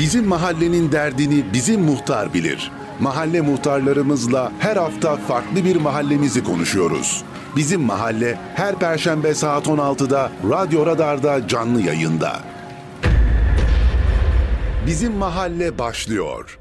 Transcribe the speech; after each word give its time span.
Bizim 0.00 0.26
mahallenin 0.26 0.92
derdini 0.92 1.44
bizim 1.52 1.80
muhtar 1.80 2.34
bilir. 2.34 2.72
Mahalle 3.00 3.40
muhtarlarımızla 3.40 4.52
her 4.58 4.76
hafta 4.76 5.16
farklı 5.16 5.64
bir 5.64 5.76
mahallemizi 5.76 6.44
konuşuyoruz. 6.44 7.24
Bizim 7.56 7.80
mahalle 7.80 8.38
her 8.54 8.78
perşembe 8.78 9.34
saat 9.34 9.66
16'da 9.66 10.32
Radyo 10.50 10.86
Radar'da 10.86 11.48
canlı 11.48 11.82
yayında. 11.82 12.40
Bizim 14.86 15.12
mahalle 15.12 15.78
başlıyor. 15.78 16.58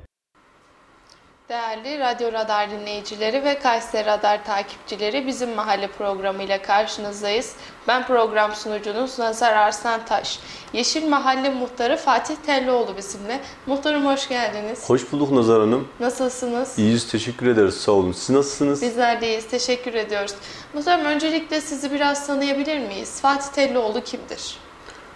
Değerli 1.50 2.00
Radyo 2.00 2.32
Radar 2.32 2.72
dinleyicileri 2.72 3.44
ve 3.44 3.60
Kayseri 3.60 4.06
Radar 4.06 4.46
takipçileri 4.46 5.28
bizim 5.28 5.56
mahalle 5.56 5.88
programıyla 5.88 6.62
karşınızdayız. 6.62 7.56
Ben 7.88 8.08
program 8.08 8.56
sunucunuz 8.56 9.20
Nazar 9.20 9.54
Arslantaş. 9.54 10.40
Yeşil 10.74 11.08
Mahalle 11.08 11.50
Muhtarı 11.50 11.98
Fatih 11.98 12.36
Tellioğlu 12.46 12.98
bizimle. 12.98 13.40
Muhtarım 13.66 14.06
hoş 14.06 14.30
geldiniz. 14.30 14.90
Hoş 14.90 15.12
bulduk 15.12 15.32
Nazar 15.32 15.62
Hanım. 15.62 15.88
Nasılsınız? 16.00 16.80
İyiyiz, 16.80 17.12
teşekkür 17.12 17.48
ederiz. 17.48 17.74
Sağ 17.74 17.92
olun. 17.92 18.12
Siz 18.12 18.30
nasılsınız? 18.30 18.82
Bizler 18.82 19.22
de 19.22 19.28
iyiyiz, 19.28 19.48
teşekkür 19.48 19.94
ediyoruz. 19.94 20.34
Muhtarım 20.74 21.06
öncelikle 21.06 21.62
sizi 21.62 21.92
biraz 21.92 22.28
tanıyabilir 22.28 22.80
miyiz? 22.80 23.22
Fatih 23.22 23.48
Tellioğlu 23.48 24.04
kimdir? 24.04 24.58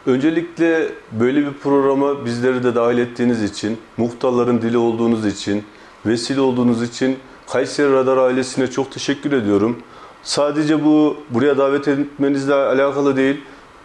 Öncelikle 0.06 0.92
böyle 1.12 1.46
bir 1.46 1.54
programa 1.54 2.26
bizleri 2.26 2.64
de 2.64 2.76
dahil 2.76 2.98
ettiğiniz 2.98 3.44
için, 3.44 3.82
muhtarların 3.98 4.62
dili 4.62 4.78
olduğunuz 4.78 5.26
için, 5.26 5.66
vesile 6.06 6.42
olduğunuz 6.42 6.84
için 6.84 7.18
Kayseri 7.48 7.94
Radar 7.94 8.18
ailesine 8.18 8.68
çok 8.68 8.92
teşekkür 8.92 9.32
ediyorum. 9.32 9.78
Sadece 10.24 10.86
bu 10.86 11.18
buraya 11.30 11.58
davet 11.58 11.88
etmenizle 11.88 12.54
alakalı 12.54 13.16
değil. 13.16 13.42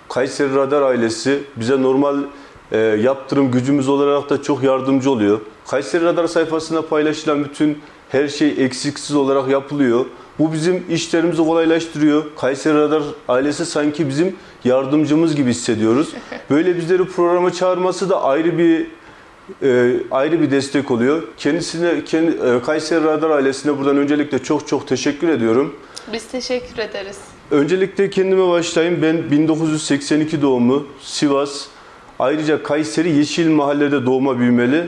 Kayseri 0.09 0.55
Radar 0.55 0.83
ailesi 0.83 1.43
bize 1.57 1.83
normal 1.83 2.17
e, 2.73 2.79
yaptırım 2.79 3.51
gücümüz 3.51 3.89
olarak 3.89 4.31
da 4.31 4.43
çok 4.43 4.63
yardımcı 4.63 5.11
oluyor. 5.11 5.41
Kayseri 5.67 6.05
Radar 6.05 6.27
sayfasında 6.27 6.89
paylaşılan 6.89 7.45
bütün 7.45 7.79
her 8.09 8.29
şey 8.29 8.55
eksiksiz 8.59 9.17
olarak 9.17 9.49
yapılıyor. 9.49 10.05
Bu 10.39 10.53
bizim 10.53 10.85
işlerimizi 10.91 11.43
kolaylaştırıyor. 11.43 12.25
Kayseri 12.37 12.75
Radar 12.75 13.03
ailesi 13.29 13.67
sanki 13.67 14.09
bizim 14.09 14.37
yardımcımız 14.65 15.37
gibi 15.37 15.51
hissediyoruz. 15.51 16.09
Böyle 16.51 16.77
bizleri 16.77 17.05
programa 17.05 17.53
çağırması 17.53 18.09
da 18.09 18.23
ayrı 18.23 18.59
bir 18.59 18.87
e, 19.63 19.97
ayrı 20.11 20.41
bir 20.41 20.51
destek 20.51 20.91
oluyor. 20.91 21.23
Kendisine 21.37 22.05
kendi, 22.05 22.31
e, 22.31 22.63
Kayseri 22.63 23.05
Radar 23.05 23.31
ailesine 23.31 23.79
buradan 23.79 23.97
öncelikle 23.97 24.39
çok 24.39 24.69
çok 24.69 24.89
teşekkür 24.89 25.29
ediyorum. 25.29 25.75
Biz 26.13 26.27
teşekkür 26.27 26.79
ederiz. 26.79 27.17
Öncelikle 27.51 28.11
kendime 28.11 28.49
başlayayım. 28.49 29.03
Ben 29.03 29.31
1982 29.31 30.43
doğumlu 30.43 30.87
Sivas. 31.01 31.67
Ayrıca 32.19 32.63
Kayseri 32.63 33.17
Yeşil 33.17 33.51
Mahalle'de 33.51 34.07
doğma 34.07 34.39
büyümeli. 34.39 34.87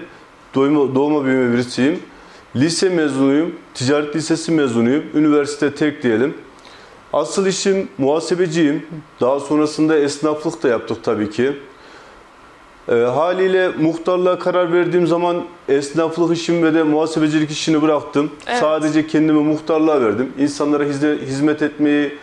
Doğma, 0.55 0.95
doğma 0.95 1.25
büyüme 1.25 1.53
birisiyim. 1.53 1.99
Lise 2.57 2.89
mezunuyum. 2.89 3.55
Ticaret 3.75 4.17
Lisesi 4.17 4.53
mezunuyum. 4.53 5.05
Üniversite 5.15 5.75
tek 5.75 6.03
diyelim. 6.03 6.35
Asıl 7.13 7.47
işim 7.47 7.89
muhasebeciyim. 7.99 8.87
Daha 9.21 9.41
sonrasında 9.41 9.99
esnaflık 9.99 10.63
da 10.63 10.69
yaptık 10.69 11.05
tabii 11.05 11.31
ki. 11.31 11.53
E, 12.89 12.95
haliyle 12.95 13.69
muhtarlığa 13.69 14.39
karar 14.39 14.73
verdiğim 14.73 15.07
zaman 15.07 15.37
esnaflık 15.69 16.37
işimi 16.37 16.63
ve 16.65 16.75
de 16.75 16.83
muhasebecilik 16.83 17.51
işini 17.51 17.83
bıraktım. 17.83 18.31
Evet. 18.47 18.59
Sadece 18.59 19.07
kendimi 19.07 19.41
muhtarlığa 19.43 20.01
verdim. 20.01 20.33
İnsanlara 20.39 20.85
hizmet, 21.27 21.63
etmeyi 21.63 22.19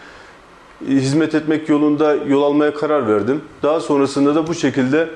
hizmet 0.88 1.36
etmek 1.36 1.70
yolunda 1.70 2.16
yol 2.16 2.44
almaya 2.44 2.74
karar 2.74 3.08
verdim. 3.08 3.42
Daha 3.64 3.80
sonrasında 3.80 4.36
da 4.36 4.48
bu 4.48 4.54
şekilde 4.54 5.10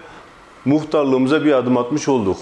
muhtarlığımıza 0.65 1.45
bir 1.45 1.51
adım 1.51 1.77
atmış 1.77 2.07
olduk. 2.07 2.37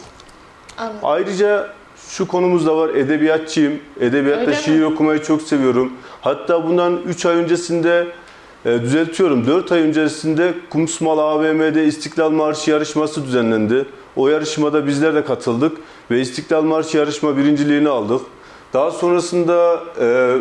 Anladım. 0.77 0.99
Ayrıca 1.03 1.67
şu 2.09 2.27
konumuz 2.27 2.65
da 2.67 2.77
var. 2.77 2.89
Edebiyatçıyım. 2.89 3.79
Edebiyatta 3.99 4.41
Öyle 4.41 4.51
mi? 4.51 4.57
şiir 4.57 4.83
okumayı 4.83 5.23
çok 5.23 5.41
seviyorum. 5.41 5.93
Hatta 6.21 6.67
bundan 6.67 6.97
3 6.97 7.25
ay 7.25 7.35
öncesinde 7.35 8.07
e, 8.65 8.81
düzeltiyorum. 8.81 9.47
4 9.47 9.71
ay 9.71 9.81
öncesinde 9.81 10.53
Kumsmal 10.69 11.17
AVM'de 11.17 11.85
İstiklal 11.85 12.29
Marşı 12.29 12.71
yarışması 12.71 13.25
düzenlendi. 13.25 13.85
O 14.15 14.27
yarışmada 14.27 14.87
bizler 14.87 15.15
de 15.15 15.23
katıldık 15.25 15.77
ve 16.11 16.21
İstiklal 16.21 16.61
Marşı 16.61 16.97
yarışma 16.97 17.37
birinciliğini 17.37 17.89
aldık. 17.89 18.21
Daha 18.73 18.91
sonrasında 18.91 19.83
e, 20.01 20.37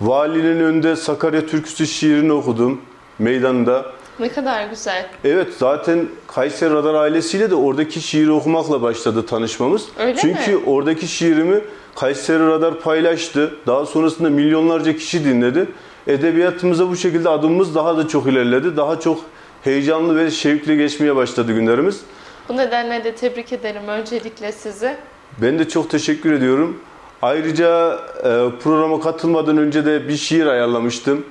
valinin 0.00 0.60
önünde 0.60 0.96
Sakarya 0.96 1.46
Türküsü 1.46 1.86
şiirini 1.86 2.32
okudum 2.32 2.80
meydanda. 3.18 3.86
Ne 4.20 4.28
kadar 4.28 4.68
güzel. 4.68 5.10
Evet 5.24 5.48
zaten 5.58 6.06
Kayseri 6.26 6.74
Radar 6.74 6.94
ailesiyle 6.94 7.50
de 7.50 7.54
oradaki 7.54 8.00
şiiri 8.00 8.30
okumakla 8.30 8.82
başladı 8.82 9.26
tanışmamız. 9.26 9.82
Öyle 9.98 10.18
Çünkü 10.20 10.50
mi? 10.50 10.62
oradaki 10.66 11.08
şiirimi 11.08 11.60
Kayseri 11.96 12.46
Radar 12.46 12.80
paylaştı. 12.80 13.54
Daha 13.66 13.86
sonrasında 13.86 14.30
milyonlarca 14.30 14.96
kişi 14.96 15.24
dinledi. 15.24 15.66
Edebiyatımıza 16.06 16.88
bu 16.88 16.96
şekilde 16.96 17.28
adımımız 17.28 17.74
daha 17.74 17.96
da 17.96 18.08
çok 18.08 18.26
ilerledi. 18.26 18.76
Daha 18.76 19.00
çok 19.00 19.20
heyecanlı 19.64 20.16
ve 20.16 20.30
şevkli 20.30 20.76
geçmeye 20.76 21.16
başladı 21.16 21.52
günlerimiz. 21.52 22.00
Bu 22.48 22.56
nedenle 22.56 23.04
de 23.04 23.14
tebrik 23.14 23.52
ederim 23.52 23.88
öncelikle 23.88 24.52
sizi. 24.52 24.96
Ben 25.42 25.58
de 25.58 25.68
çok 25.68 25.90
teşekkür 25.90 26.32
ediyorum. 26.32 26.80
Ayrıca 27.22 27.98
e, 28.18 28.30
programa 28.62 29.00
katılmadan 29.00 29.56
önce 29.56 29.86
de 29.86 30.08
bir 30.08 30.16
şiir 30.16 30.46
ayarlamıştım. 30.46 31.24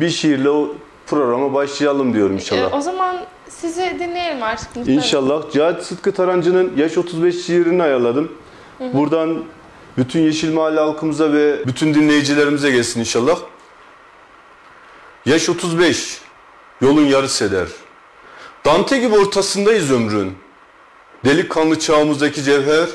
Bir 0.00 0.10
şiirle 0.10 0.50
o 0.50 0.68
programa 1.06 1.54
başlayalım 1.54 2.14
diyorum 2.14 2.34
inşallah. 2.34 2.72
Ee, 2.72 2.76
o 2.76 2.80
zaman 2.80 3.16
sizi 3.48 3.96
dinleyelim 3.98 4.42
artık. 4.42 4.76
muhtarım. 4.76 4.98
İnşallah. 4.98 5.52
Cihat 5.52 5.82
Sıtkı 5.82 6.12
Tarancı'nın 6.12 6.72
Yaş 6.76 6.98
35 6.98 7.46
şiirini 7.46 7.82
ayarladım. 7.82 8.32
Buradan 8.80 9.44
bütün 9.98 10.20
Yeşil 10.20 10.52
Mahalle 10.52 10.80
halkımıza 10.80 11.32
ve 11.32 11.66
bütün 11.66 11.94
dinleyicilerimize 11.94 12.70
gelsin 12.70 13.00
inşallah. 13.00 13.38
Yaş 15.26 15.48
35, 15.48 16.18
yolun 16.80 17.06
yarısı 17.06 17.44
eder. 17.44 17.68
Dante 18.64 18.98
gibi 18.98 19.14
ortasındayız 19.14 19.92
ömrün. 19.92 20.38
Delikanlı 21.24 21.78
çağımızdaki 21.78 22.42
cevher, 22.42 22.88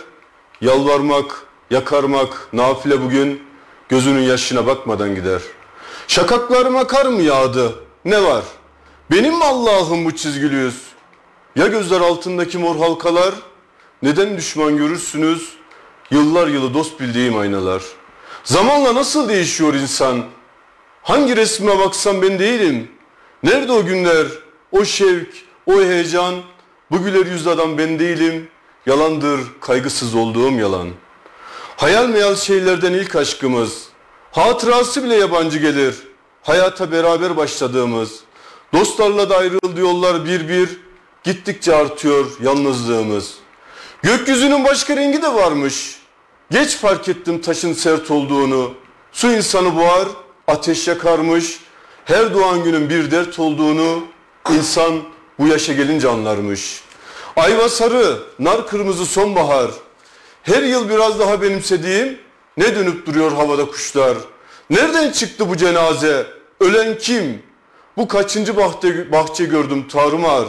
yalvarmak, 0.61 1.43
yakarmak, 1.71 2.47
nafile 2.53 3.01
bugün, 3.01 3.43
gözünün 3.89 4.21
yaşına 4.21 4.67
bakmadan 4.67 5.15
gider. 5.15 5.41
Şakaklarıma 6.07 6.87
kar 6.87 7.05
mı 7.05 7.21
yağdı? 7.21 7.75
Ne 8.05 8.23
var? 8.23 8.43
Benim 9.11 9.37
mi 9.37 9.43
Allah'ım 9.43 10.05
bu 10.05 10.15
çizgili 10.15 10.55
yüz? 10.55 10.81
Ya 11.55 11.67
gözler 11.67 12.01
altındaki 12.01 12.57
mor 12.57 12.75
halkalar? 12.75 13.33
Neden 14.01 14.37
düşman 14.37 14.77
görürsünüz? 14.77 15.53
Yıllar 16.11 16.47
yılı 16.47 16.73
dost 16.73 16.99
bildiğim 16.99 17.37
aynalar. 17.37 17.83
Zamanla 18.43 18.95
nasıl 18.95 19.29
değişiyor 19.29 19.73
insan? 19.73 20.23
Hangi 21.03 21.35
resmime 21.35 21.79
baksam 21.79 22.21
ben 22.21 22.39
değilim. 22.39 22.91
Nerede 23.43 23.71
o 23.71 23.85
günler, 23.85 24.27
o 24.71 24.85
şevk, 24.85 25.33
o 25.65 25.81
heyecan? 25.81 26.35
Bu 26.91 27.03
güler 27.03 27.25
yüzlü 27.25 27.49
adam 27.49 27.77
ben 27.77 27.99
değilim. 27.99 28.47
Yalandır 28.85 29.39
kaygısız 29.61 30.15
olduğum 30.15 30.51
yalan. 30.51 30.89
Hayal 31.77 32.07
meyal 32.07 32.35
şeylerden 32.35 32.93
ilk 32.93 33.15
aşkımız. 33.15 33.87
Hatırası 34.31 35.03
bile 35.03 35.15
yabancı 35.15 35.59
gelir. 35.59 35.95
Hayata 36.43 36.91
beraber 36.91 37.37
başladığımız. 37.37 38.19
Dostlarla 38.73 39.29
da 39.29 39.37
ayrıldı 39.37 39.79
yollar 39.79 40.25
bir 40.25 40.49
bir. 40.49 40.69
Gittikçe 41.23 41.75
artıyor 41.75 42.25
yalnızlığımız. 42.41 43.35
Gökyüzünün 44.01 44.65
başka 44.65 44.95
rengi 44.95 45.21
de 45.21 45.33
varmış. 45.33 45.99
Geç 46.51 46.75
fark 46.77 47.09
ettim 47.09 47.41
taşın 47.41 47.73
sert 47.73 48.11
olduğunu. 48.11 48.73
Su 49.11 49.31
insanı 49.31 49.75
boğar, 49.75 50.07
ateş 50.49 50.87
yakarmış. 50.87 51.59
Her 52.05 52.33
doğan 52.33 52.63
günün 52.63 52.89
bir 52.89 53.11
dert 53.11 53.39
olduğunu 53.39 54.03
insan 54.49 55.01
bu 55.39 55.47
yaşa 55.47 55.73
gelince 55.73 56.09
anlarmış. 56.09 56.81
Ayva 57.35 57.69
sarı, 57.69 58.19
nar 58.39 58.67
kırmızı 58.67 59.05
sonbahar. 59.05 59.71
Her 60.43 60.63
yıl 60.63 60.89
biraz 60.89 61.19
daha 61.19 61.41
benimsediğim 61.41 62.17
ne 62.57 62.75
dönüp 62.75 63.05
duruyor 63.05 63.31
havada 63.31 63.65
kuşlar. 63.65 64.17
Nereden 64.69 65.11
çıktı 65.11 65.49
bu 65.49 65.57
cenaze? 65.57 66.27
Ölen 66.59 66.97
kim? 66.97 67.43
Bu 67.97 68.07
kaçıncı 68.07 68.57
bahçe, 68.57 69.11
bahçe 69.11 69.45
gördüm 69.45 69.87
tarumar. 69.87 70.45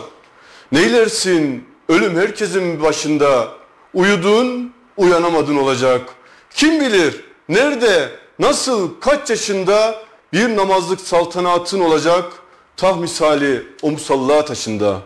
Neylersin? 0.72 1.64
Ölüm 1.88 2.16
herkesin 2.16 2.82
başında. 2.82 3.48
Uyudun, 3.94 4.72
uyanamadın 4.96 5.56
olacak. 5.56 6.00
Kim 6.54 6.80
bilir 6.80 7.24
nerede, 7.48 8.08
nasıl, 8.40 8.90
kaç 9.00 9.30
yaşında 9.30 9.94
bir 10.32 10.56
namazlık 10.56 11.00
saltanatın 11.00 11.80
olacak. 11.80 12.24
Tah 12.76 12.96
misali 12.96 13.66
o 13.82 13.90
musalla 13.90 14.44
taşında. 14.44 14.98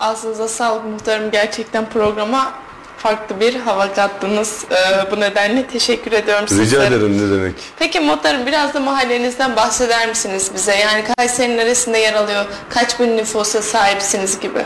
Ağzınıza 0.00 0.48
sağlık 0.48 0.84
muhtarım. 0.84 1.30
Gerçekten 1.30 1.90
programa 1.90 2.52
farklı 2.98 3.40
bir 3.40 3.54
hava 3.60 3.92
kattınız. 3.92 4.64
Ee, 4.70 5.10
bu 5.10 5.20
nedenle 5.20 5.66
teşekkür 5.66 6.12
ediyorum 6.12 6.44
Rica 6.44 6.56
sizlere. 6.56 6.84
ederim 6.94 7.18
ne 7.28 7.36
demek. 7.38 7.54
Peki 7.78 8.00
muhtarım 8.00 8.46
biraz 8.46 8.74
da 8.74 8.80
mahallenizden 8.80 9.56
bahseder 9.56 10.08
misiniz 10.08 10.50
bize? 10.54 10.74
Yani 10.74 11.04
Kayseri'nin 11.16 11.56
neresinde 11.58 11.98
yer 11.98 12.14
alıyor? 12.14 12.44
Kaç 12.68 13.00
bin 13.00 13.16
nüfusa 13.16 13.62
sahipsiniz 13.62 14.40
gibi? 14.40 14.64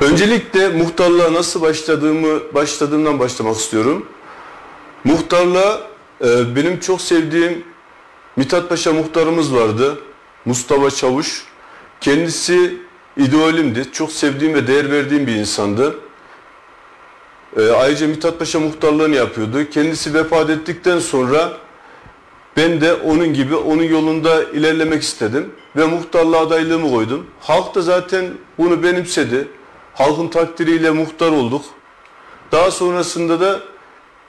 Öncelikle 0.00 0.68
muhtarlığa 0.68 1.32
nasıl 1.32 1.62
başladığımı 1.62 2.54
başladığımdan 2.54 3.18
başlamak 3.18 3.56
istiyorum. 3.56 4.08
Muhtarlığa 5.04 5.80
e, 6.24 6.56
benim 6.56 6.80
çok 6.80 7.00
sevdiğim 7.00 7.64
Mithat 8.36 8.68
Paşa 8.68 8.92
muhtarımız 8.92 9.54
vardı. 9.54 9.98
Mustafa 10.44 10.90
Çavuş. 10.90 11.44
Kendisi 12.00 12.78
ideolimdi. 13.16 13.92
Çok 13.92 14.12
sevdiğim 14.12 14.54
ve 14.54 14.66
değer 14.66 14.90
verdiğim 14.90 15.26
bir 15.26 15.34
insandı. 15.34 15.98
E, 17.56 17.70
ayrıca 17.70 18.08
Mithat 18.08 18.38
Paşa 18.38 18.60
muhtarlığını 18.60 19.14
yapıyordu. 19.14 19.70
Kendisi 19.70 20.14
vefat 20.14 20.50
ettikten 20.50 20.98
sonra 20.98 21.52
ben 22.56 22.80
de 22.80 22.94
onun 22.94 23.34
gibi 23.34 23.56
onun 23.56 23.82
yolunda 23.82 24.42
ilerlemek 24.44 25.02
istedim 25.02 25.52
ve 25.76 25.84
muhtarlığa 25.84 26.40
adaylığımı 26.40 26.90
koydum. 26.90 27.26
Halk 27.40 27.74
da 27.74 27.82
zaten 27.82 28.24
bunu 28.58 28.82
benimsedi. 28.82 29.48
Halkın 29.94 30.28
takdiriyle 30.28 30.90
muhtar 30.90 31.32
olduk. 31.32 31.64
Daha 32.52 32.70
sonrasında 32.70 33.40
da 33.40 33.60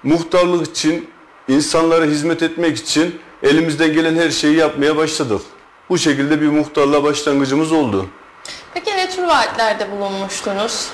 muhtarlık 0.04 0.68
için, 0.68 1.10
insanlara 1.48 2.06
hizmet 2.06 2.44
etmek 2.44 2.78
için 2.78 3.20
elimizden 3.44 3.94
gelen 3.94 4.16
her 4.16 4.30
şeyi 4.30 4.56
yapmaya 4.56 4.98
başladık. 4.98 5.42
Bu 5.90 5.98
şekilde 5.98 6.42
bir 6.42 6.48
muhtarlığa 6.48 7.04
başlangıcımız 7.04 7.72
oldu. 7.72 8.06
Peki 8.74 8.92
ne 8.98 9.10
tür 9.10 9.24
vaatlerde 9.24 9.92
bulunmuştunuz? 9.92 10.90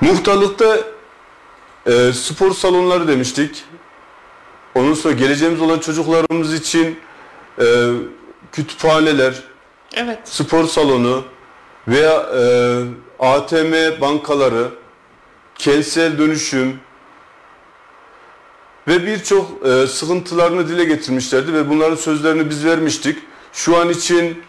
Muhtarlıkta 0.00 0.78
e, 1.86 2.12
spor 2.12 2.54
salonları 2.54 3.08
demiştik. 3.08 3.64
Ondan 4.74 4.94
sonra 4.94 5.14
geleceğimiz 5.14 5.60
olan 5.60 5.78
çocuklarımız 5.78 6.54
için 6.54 6.98
e, 7.58 7.64
kütüphaneler, 8.52 9.34
Evet. 9.94 10.18
spor 10.24 10.64
salonu 10.64 11.24
veya 11.88 12.12
e, 12.38 12.42
ATM 13.18 14.00
bankaları, 14.00 14.68
kentsel 15.54 16.18
dönüşüm 16.18 16.80
ve 18.88 19.06
birçok 19.06 19.66
e, 19.66 19.86
sıkıntılarını 19.86 20.68
dile 20.68 20.84
getirmişlerdi 20.84 21.54
ve 21.54 21.68
bunların 21.68 21.96
sözlerini 21.96 22.50
biz 22.50 22.64
vermiştik. 22.64 23.18
Şu 23.52 23.76
an 23.76 23.88
için 23.88 24.42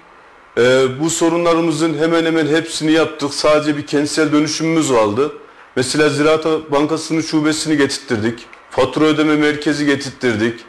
e, 0.58 0.86
bu 1.00 1.10
sorunlarımızın 1.10 1.98
hemen 1.98 2.26
hemen 2.26 2.48
hepsini 2.48 2.92
yaptık. 2.92 3.34
Sadece 3.34 3.78
bir 3.78 3.88
kentsel 3.88 4.32
dönüşümümüz 4.32 4.90
kaldı. 4.90 5.34
Mesela 5.76 6.10
Ziraat 6.10 6.46
Bankası'nın 6.72 7.22
şubesini 7.22 7.78
getirttirdik. 7.78 8.40
Fatura 8.72 9.06
ödeme 9.06 9.36
merkezi 9.36 9.86
getirttirdik. 9.86 10.60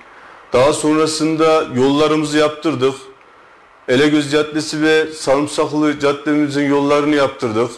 Daha 0.53 0.73
sonrasında 0.73 1.67
yollarımızı 1.75 2.39
yaptırdık. 2.39 2.95
Elegöz 3.89 4.33
Caddesi 4.33 4.83
ve 4.83 5.07
Sarımsaklı 5.13 5.99
caddemizin 5.99 6.69
yollarını 6.69 7.15
yaptırdık. 7.15 7.71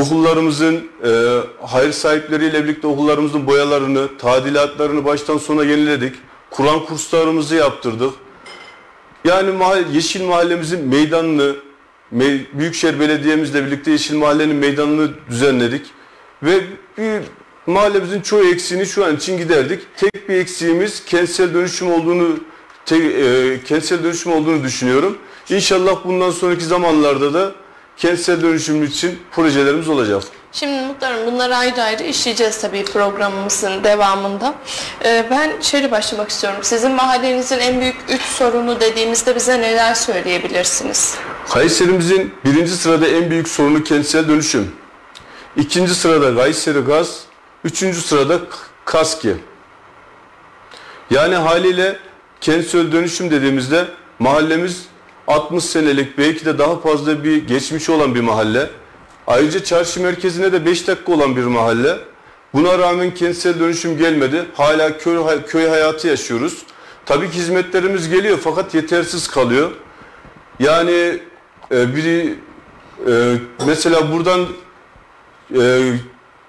Okullarımızın 0.00 0.88
e, 1.04 1.40
hayır 1.62 1.92
sahipleriyle 1.92 2.64
birlikte 2.64 2.86
okullarımızın 2.86 3.46
boyalarını, 3.46 4.18
tadilatlarını 4.18 5.04
baştan 5.04 5.38
sona 5.38 5.64
yeniledik. 5.64 6.16
Kur'an 6.50 6.84
kurslarımızı 6.84 7.54
yaptırdık. 7.54 8.14
Yani 9.24 9.52
mahalle, 9.52 9.84
Yeşil 9.92 10.24
Mahallemizin 10.24 10.88
meydanını, 10.88 11.56
Me 12.10 12.40
Büyükşehir 12.52 13.00
Belediye'mizle 13.00 13.66
birlikte 13.66 13.90
Yeşil 13.90 14.16
Mahallenin 14.16 14.56
meydanını 14.56 15.10
düzenledik. 15.30 15.86
Ve 16.42 16.60
bir 16.98 17.22
mahallemizin 17.66 18.20
çoğu 18.20 18.44
eksiğini 18.44 18.86
şu 18.86 19.04
an 19.04 19.16
için 19.16 19.38
giderdik. 19.38 19.82
Tek 19.96 20.28
bir 20.28 20.34
eksiğimiz 20.34 21.04
kentsel 21.04 21.54
dönüşüm 21.54 21.92
olduğunu 21.92 22.36
te, 22.86 22.96
e, 22.96 23.60
kentsel 23.64 24.04
dönüşüm 24.04 24.32
olduğunu 24.32 24.64
düşünüyorum. 24.64 25.18
İnşallah 25.50 26.04
bundan 26.04 26.30
sonraki 26.30 26.64
zamanlarda 26.64 27.34
da 27.34 27.63
kentsel 27.96 28.42
dönüşüm 28.42 28.84
için 28.84 29.18
projelerimiz 29.32 29.88
olacak. 29.88 30.22
Şimdi 30.52 30.86
muhtarım 30.86 31.26
bunları 31.26 31.56
ayrı 31.56 31.82
ayrı 31.82 32.02
işleyeceğiz 32.02 32.60
tabii 32.60 32.84
programımızın 32.84 33.84
devamında. 33.84 34.54
Ee, 35.04 35.26
ben 35.30 35.60
şöyle 35.60 35.90
başlamak 35.90 36.30
istiyorum. 36.30 36.58
Sizin 36.62 36.92
mahallenizin 36.92 37.58
en 37.58 37.80
büyük 37.80 37.96
üç 38.08 38.22
sorunu 38.22 38.80
dediğimizde 38.80 39.36
bize 39.36 39.60
neler 39.60 39.94
söyleyebilirsiniz? 39.94 41.14
Kayseri'mizin 41.48 42.34
birinci 42.44 42.72
sırada 42.72 43.06
en 43.06 43.30
büyük 43.30 43.48
sorunu 43.48 43.84
kentsel 43.84 44.28
dönüşüm. 44.28 44.72
İkinci 45.56 45.94
sırada 45.94 46.42
Kayseri 46.42 46.80
Gaz, 46.80 47.20
üçüncü 47.64 48.00
sırada 48.00 48.40
KASKİ. 48.84 49.36
Yani 51.10 51.34
haliyle 51.34 51.98
kentsel 52.40 52.92
dönüşüm 52.92 53.30
dediğimizde 53.30 53.84
mahallemiz 54.18 54.82
60 55.26 55.64
senelik 55.64 56.18
belki 56.18 56.44
de 56.44 56.58
daha 56.58 56.80
fazla 56.80 57.24
bir 57.24 57.46
geçmişi 57.46 57.92
olan 57.92 58.14
bir 58.14 58.20
mahalle. 58.20 58.70
Ayrıca 59.26 59.64
çarşı 59.64 60.02
merkezine 60.02 60.52
de 60.52 60.66
5 60.66 60.88
dakika 60.88 61.12
olan 61.12 61.36
bir 61.36 61.44
mahalle. 61.44 61.98
Buna 62.54 62.78
rağmen 62.78 63.14
kentsel 63.14 63.60
dönüşüm 63.60 63.98
gelmedi. 63.98 64.44
Hala 64.54 64.98
köy, 64.98 65.18
köy 65.46 65.68
hayatı 65.68 66.08
yaşıyoruz. 66.08 66.62
Tabii 67.06 67.30
ki 67.30 67.36
hizmetlerimiz 67.36 68.08
geliyor 68.08 68.38
fakat 68.44 68.74
yetersiz 68.74 69.28
kalıyor. 69.28 69.70
Yani 70.58 71.20
e, 71.70 71.96
biri 71.96 72.34
e, 73.10 73.34
mesela 73.66 74.12
buradan 74.12 74.46
e, 75.60 75.92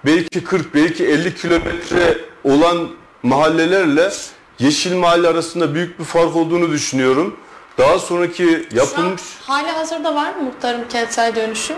belki 0.04 0.44
40 0.44 0.74
belki 0.74 1.06
50 1.06 1.34
kilometre 1.34 2.18
olan 2.44 2.88
mahallelerle 3.22 4.10
Yeşil 4.58 4.94
Mahalle 4.94 5.28
arasında 5.28 5.74
büyük 5.74 5.98
bir 5.98 6.04
fark 6.04 6.36
olduğunu 6.36 6.70
düşünüyorum. 6.70 7.36
Daha 7.78 7.98
sonraki 7.98 8.68
yapılmış... 8.74 9.22
Şu 9.46 9.52
an 9.52 9.58
hali 9.58 9.70
hazırda 9.70 10.14
var 10.14 10.34
mı 10.34 10.42
muhtarım 10.42 10.88
kentsel 10.88 11.36
dönüşüm? 11.36 11.76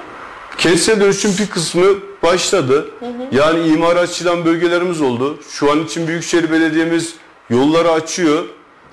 Kentsel 0.59 1.01
dönüşüm 1.01 1.31
bir 1.39 1.51
kısmı 1.51 1.87
başladı. 2.23 2.91
Hı 3.01 3.07
hı. 3.07 3.13
Yani 3.33 3.67
imara 3.67 3.99
açılan 3.99 4.45
bölgelerimiz 4.45 5.01
oldu. 5.01 5.39
Şu 5.51 5.71
an 5.71 5.85
için 5.85 6.07
Büyükşehir 6.07 6.51
Belediye'miz 6.51 7.15
yolları 7.51 7.91
açıyor. 7.91 8.45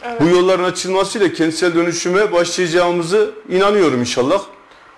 Evet. 0.03 0.21
Bu 0.21 0.27
yolların 0.27 0.63
açılmasıyla 0.63 1.33
kentsel 1.33 1.75
dönüşüme 1.75 2.31
başlayacağımızı 2.31 3.31
inanıyorum 3.49 3.99
inşallah. 3.99 4.41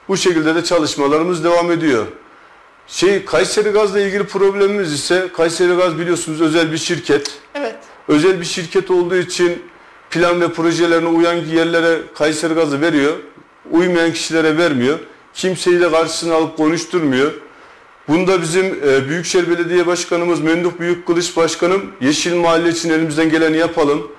Bu 0.07 0.17
şekilde 0.17 0.55
de 0.55 0.63
çalışmalarımız 0.63 1.43
devam 1.43 1.71
ediyor. 1.71 2.05
Şey 2.87 3.25
Kayseri 3.25 3.69
Gaz'la 3.69 3.99
ilgili 3.99 4.23
problemimiz 4.23 4.93
ise 4.93 5.27
Kayseri 5.33 5.75
Gaz 5.75 5.97
biliyorsunuz 5.97 6.41
özel 6.41 6.71
bir 6.71 6.77
şirket. 6.77 7.31
Evet. 7.55 7.75
Özel 8.07 8.39
bir 8.39 8.45
şirket 8.45 8.91
olduğu 8.91 9.15
için 9.15 9.63
plan 10.11 10.41
ve 10.41 10.53
projelerine 10.53 11.07
uyan 11.07 11.33
yerlere 11.33 11.99
Kayseri 12.15 12.53
Gaz'ı 12.53 12.81
veriyor. 12.81 13.13
Uymayan 13.71 14.13
kişilere 14.13 14.57
vermiyor. 14.57 14.99
Kimseyi 15.33 15.79
de 15.79 15.91
karşısına 15.91 16.35
alıp 16.35 16.57
konuşturmuyor. 16.57 17.31
Bunda 18.07 18.41
bizim 18.41 18.65
e, 18.65 19.09
Büyükşehir 19.09 19.49
Belediye 19.49 19.87
Başkanımız 19.87 20.41
Memduh 20.41 20.71
Büyükkılıç 20.79 21.37
Başkanım 21.37 21.85
Yeşil 22.01 22.35
Mahalle 22.35 22.69
için 22.69 22.89
elimizden 22.89 23.29
geleni 23.29 23.57
yapalım. 23.57 24.11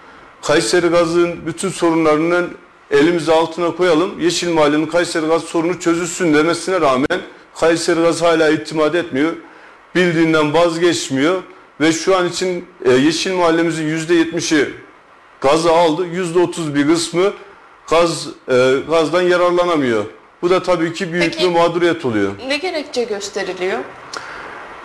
Kayseri 0.43 0.89
Gaz'ın 0.89 1.47
bütün 1.47 1.69
sorunlarının 1.69 2.49
elimizi 2.91 3.33
altına 3.33 3.77
koyalım. 3.77 4.21
Yeşil 4.21 4.49
Mahalle'nin 4.49 4.87
Kayseri 4.87 5.27
Gaz 5.27 5.43
sorunu 5.43 5.81
çözülsün 5.81 6.35
demesine 6.35 6.81
rağmen 6.81 7.21
Kayseri 7.55 8.01
Gaz 8.01 8.23
hala 8.23 8.51
itimat 8.51 8.95
etmiyor. 8.95 9.33
Bildiğinden 9.95 10.55
vazgeçmiyor. 10.55 11.43
Ve 11.81 11.93
şu 11.93 12.17
an 12.17 12.29
için 12.29 12.65
e, 12.85 12.93
Yeşil 12.93 13.33
Mahallemizin 13.33 13.99
%70'i 13.99 14.69
gazı 15.41 15.73
aldı. 15.73 16.07
%30 16.07 16.75
bir 16.75 16.87
kısmı 16.87 17.33
gaz 17.91 18.29
e, 18.49 18.75
gazdan 18.91 19.23
yararlanamıyor. 19.23 20.05
Bu 20.43 20.51
da 20.51 20.63
tabii 20.63 20.93
ki 20.93 21.13
büyük 21.13 21.25
Peki, 21.25 21.45
bir 21.45 21.53
mağduriyet 21.53 22.05
oluyor. 22.05 22.33
Ne 22.49 22.57
gerekçe 22.57 23.05
gösteriliyor? 23.05 23.79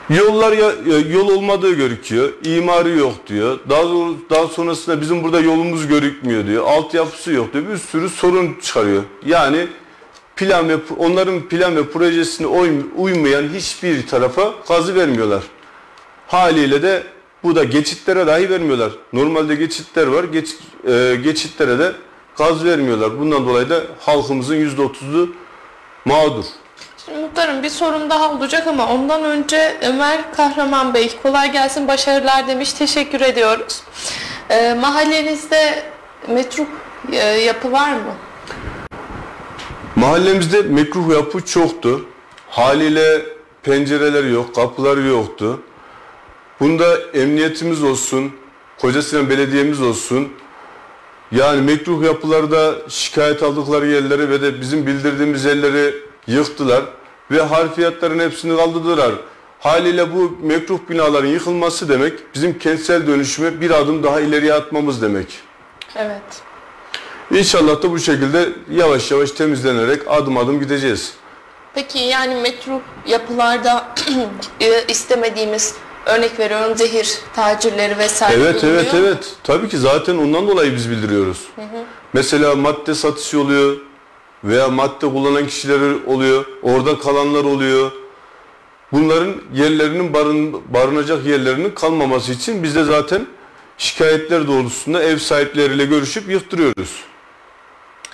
Yollar 0.10 0.52
ya, 0.52 0.72
yol 1.10 1.30
olmadığı 1.30 1.74
görüküyor. 1.74 2.34
İmarı 2.44 2.90
yok 2.90 3.14
diyor. 3.28 3.60
Daha 3.70 3.84
daha 4.30 4.48
sonrasında 4.48 5.02
bizim 5.02 5.24
burada 5.24 5.40
yolumuz 5.40 5.88
görükmüyor 5.88 6.48
diyor. 6.48 6.68
Altyapısı 6.68 7.32
yok 7.32 7.54
diyor. 7.54 7.70
Bir 7.70 7.78
sürü 7.78 8.10
sorun 8.10 8.58
çıkarıyor. 8.62 9.04
Yani 9.26 9.68
plan 10.36 10.70
ve 10.70 10.78
onların 10.98 11.42
plan 11.42 11.76
ve 11.76 11.90
projesine 11.90 12.48
uymayan 12.98 13.50
hiçbir 13.54 14.08
tarafa 14.08 14.54
gazı 14.68 14.96
vermiyorlar. 14.96 15.44
Haliyle 16.28 16.82
de 16.82 17.04
bu 17.44 17.56
da 17.56 17.64
geçitlere 17.64 18.28
dahi 18.28 18.50
vermiyorlar. 18.50 18.92
Normalde 19.14 19.56
geçitler 19.56 20.08
var. 20.08 20.24
Geç, 20.24 20.56
e, 20.88 21.16
geçitlere 21.24 21.80
de 21.80 21.92
gaz 22.38 22.66
vermiyorlar. 22.66 23.20
Bundan 23.20 23.48
dolayı 23.48 23.70
da 23.70 23.82
halkımızın 24.00 24.56
%30'u 24.56 25.30
mağdur. 26.06 26.46
Şimdi 27.06 27.20
muhtarım 27.20 27.64
bir 27.64 27.70
sorun 27.70 28.10
daha 28.10 28.32
olacak 28.32 28.68
ama 28.68 28.94
ondan 28.94 29.24
önce 29.24 29.78
Ömer 29.82 30.34
Kahraman 30.36 30.94
Bey 30.94 31.12
kolay 31.24 31.52
gelsin 31.52 31.88
başarılar 31.88 32.48
demiş. 32.48 32.74
Teşekkür 32.74 33.22
ediyoruz. 33.22 33.82
E, 34.50 34.74
mahallenizde 34.74 35.84
metro 36.28 36.64
e, 37.12 37.18
yapı 37.18 37.72
var 37.72 37.94
mı? 37.94 38.14
Mahallemizde 39.96 40.62
mekruh 40.62 41.14
yapı 41.14 41.46
çoktu. 41.46 42.06
Haliyle 42.50 43.26
pencereleri 43.64 44.32
yok, 44.32 44.56
kapıları 44.56 45.02
yoktu. 45.02 45.60
Bunda 46.64 46.98
emniyetimiz 47.14 47.84
olsun, 47.84 48.32
Kocasinan 48.78 49.30
Belediye'miz 49.30 49.82
olsun. 49.82 50.34
Yani 51.32 51.62
mekruh 51.62 52.04
yapılarda 52.04 52.76
şikayet 52.90 53.44
aldıkları 53.44 53.88
yerleri 53.88 54.30
ve 54.30 54.42
de 54.42 54.62
bizim 54.62 54.88
bildirdiğimiz 54.88 55.46
yerleri 55.46 55.96
yıktılar. 56.28 56.84
ve 57.32 57.42
harfiyatların 57.42 58.20
hepsini 58.20 58.58
kaldırdılar. 58.58 59.12
Haliyle 59.60 60.16
bu 60.16 60.38
mekruh 60.42 60.80
binaların 60.90 61.28
yıkılması 61.28 61.90
demek 61.90 62.14
bizim 62.36 62.60
kentsel 62.60 63.08
dönüşüme 63.08 63.62
bir 63.62 63.72
adım 63.72 64.04
daha 64.04 64.20
ileriye 64.20 64.54
atmamız 64.54 65.02
demek. 65.02 65.28
Evet. 65.96 66.42
İnşallah 67.32 67.84
da 67.84 67.92
bu 67.92 68.00
şekilde 68.00 68.50
yavaş 68.72 69.12
yavaş 69.12 69.32
temizlenerek 69.32 70.02
adım 70.08 70.38
adım 70.38 70.60
gideceğiz. 70.60 71.14
Peki 71.74 72.00
yani 72.00 72.36
metro 72.36 72.82
yapılarda 73.08 73.88
e, 74.62 74.84
istemediğimiz 74.88 75.76
örnek 76.06 76.40
veriyorum 76.40 76.78
zehir 76.78 77.20
tacirleri 77.36 77.98
vesaire 77.98 78.42
Evet 78.42 78.56
bulunuyor 78.64 78.82
evet 78.84 78.94
evet. 78.94 79.36
Tabii 79.44 79.70
ki 79.70 79.78
zaten 79.78 80.18
ondan 80.18 80.48
dolayı 80.48 80.76
biz 80.76 80.90
bildiriyoruz. 80.90 81.38
Mesela 82.14 82.56
madde 82.56 82.96
satışı 82.96 83.40
oluyor 83.40 83.78
veya 84.44 84.68
madde 84.70 85.00
kullanan 85.10 85.48
kişiler 85.48 85.80
oluyor. 86.08 86.46
Orada 86.64 87.00
kalanlar 87.00 87.44
oluyor. 87.44 87.92
Bunların 88.92 89.36
yerlerinin 89.54 90.14
barın, 90.14 90.62
barınacak 90.74 91.26
yerlerinin 91.26 91.70
kalmaması 91.72 92.32
için 92.32 92.64
biz 92.64 92.76
de 92.76 92.84
zaten 92.84 93.28
şikayetler 93.78 94.48
doğrultusunda 94.48 95.04
ev 95.04 95.18
sahipleriyle 95.18 95.86
görüşüp 95.86 96.30
yıktırıyoruz. 96.30 96.90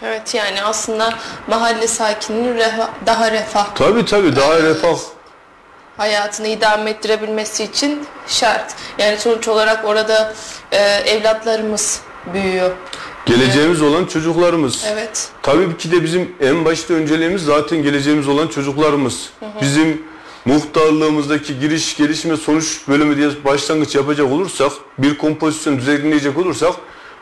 Evet 0.01 0.35
yani 0.35 0.63
aslında 0.63 1.13
mahalle 1.47 1.87
sakininin 1.87 2.57
refa- 2.57 2.89
daha 3.05 3.31
refah 3.31 3.75
Tabii 3.75 4.05
tabii 4.05 4.35
daha 4.35 4.61
refah. 4.61 4.95
Hayatını 5.99 6.47
idame 6.47 6.89
ettirebilmesi 6.89 7.63
için 7.63 7.99
şart. 8.27 8.75
Yani 8.97 9.17
sonuç 9.17 9.47
olarak 9.47 9.85
orada 9.85 10.33
e, 10.71 10.77
evlatlarımız 10.85 12.01
büyüyor. 12.33 12.71
Geleceğimiz 13.25 13.81
olan 13.81 14.05
çocuklarımız. 14.05 14.85
Evet. 14.93 15.29
Tabii 15.41 15.77
ki 15.77 15.91
de 15.91 16.03
bizim 16.03 16.35
en 16.41 16.65
başta 16.65 16.93
önceliğimiz 16.93 17.41
zaten 17.41 17.83
geleceğimiz 17.83 18.27
olan 18.27 18.47
çocuklarımız. 18.47 19.29
Bizim 19.61 20.01
muhtarlığımızdaki 20.45 21.59
giriş, 21.59 21.97
gelişme, 21.97 22.37
sonuç 22.37 22.81
bölümü 22.87 23.17
diye 23.17 23.29
başlangıç 23.45 23.95
yapacak 23.95 24.31
olursak, 24.31 24.71
bir 24.97 25.17
kompozisyon 25.17 25.77
düzenleyecek 25.77 26.37
olursak, 26.37 26.73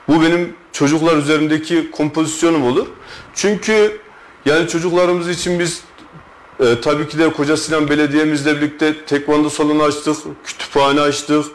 bu 0.07 0.22
benim 0.22 0.55
çocuklar 0.72 1.17
üzerindeki 1.17 1.91
kompozisyonum 1.91 2.63
olur. 2.63 2.88
Çünkü 3.34 4.01
yani 4.46 4.67
çocuklarımız 4.67 5.29
için 5.29 5.60
biz 5.60 5.81
e, 6.60 6.82
tabii 6.82 7.08
ki 7.08 7.20
de 7.20 7.34
Koca 7.34 7.58
Sinan 7.58 7.90
Belediye'mizle 7.90 8.56
birlikte 8.58 9.06
tekvando 9.06 9.50
salonu 9.50 9.84
açtık, 9.84 10.16
kütüphane 10.44 11.02
açtık. 11.02 11.46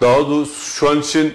Daha 0.00 0.18
doğrusu 0.18 0.70
şu 0.70 0.90
an 0.90 1.00
için 1.00 1.34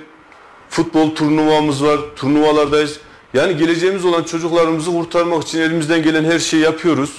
futbol 0.69 1.15
turnuvamız 1.15 1.83
var, 1.83 1.99
turnuvalardayız. 2.15 2.99
Yani 3.33 3.57
geleceğimiz 3.57 4.05
olan 4.05 4.23
çocuklarımızı 4.23 4.91
kurtarmak 4.91 5.43
için 5.43 5.59
elimizden 5.61 6.03
gelen 6.03 6.23
her 6.23 6.39
şeyi 6.39 6.63
yapıyoruz. 6.63 7.11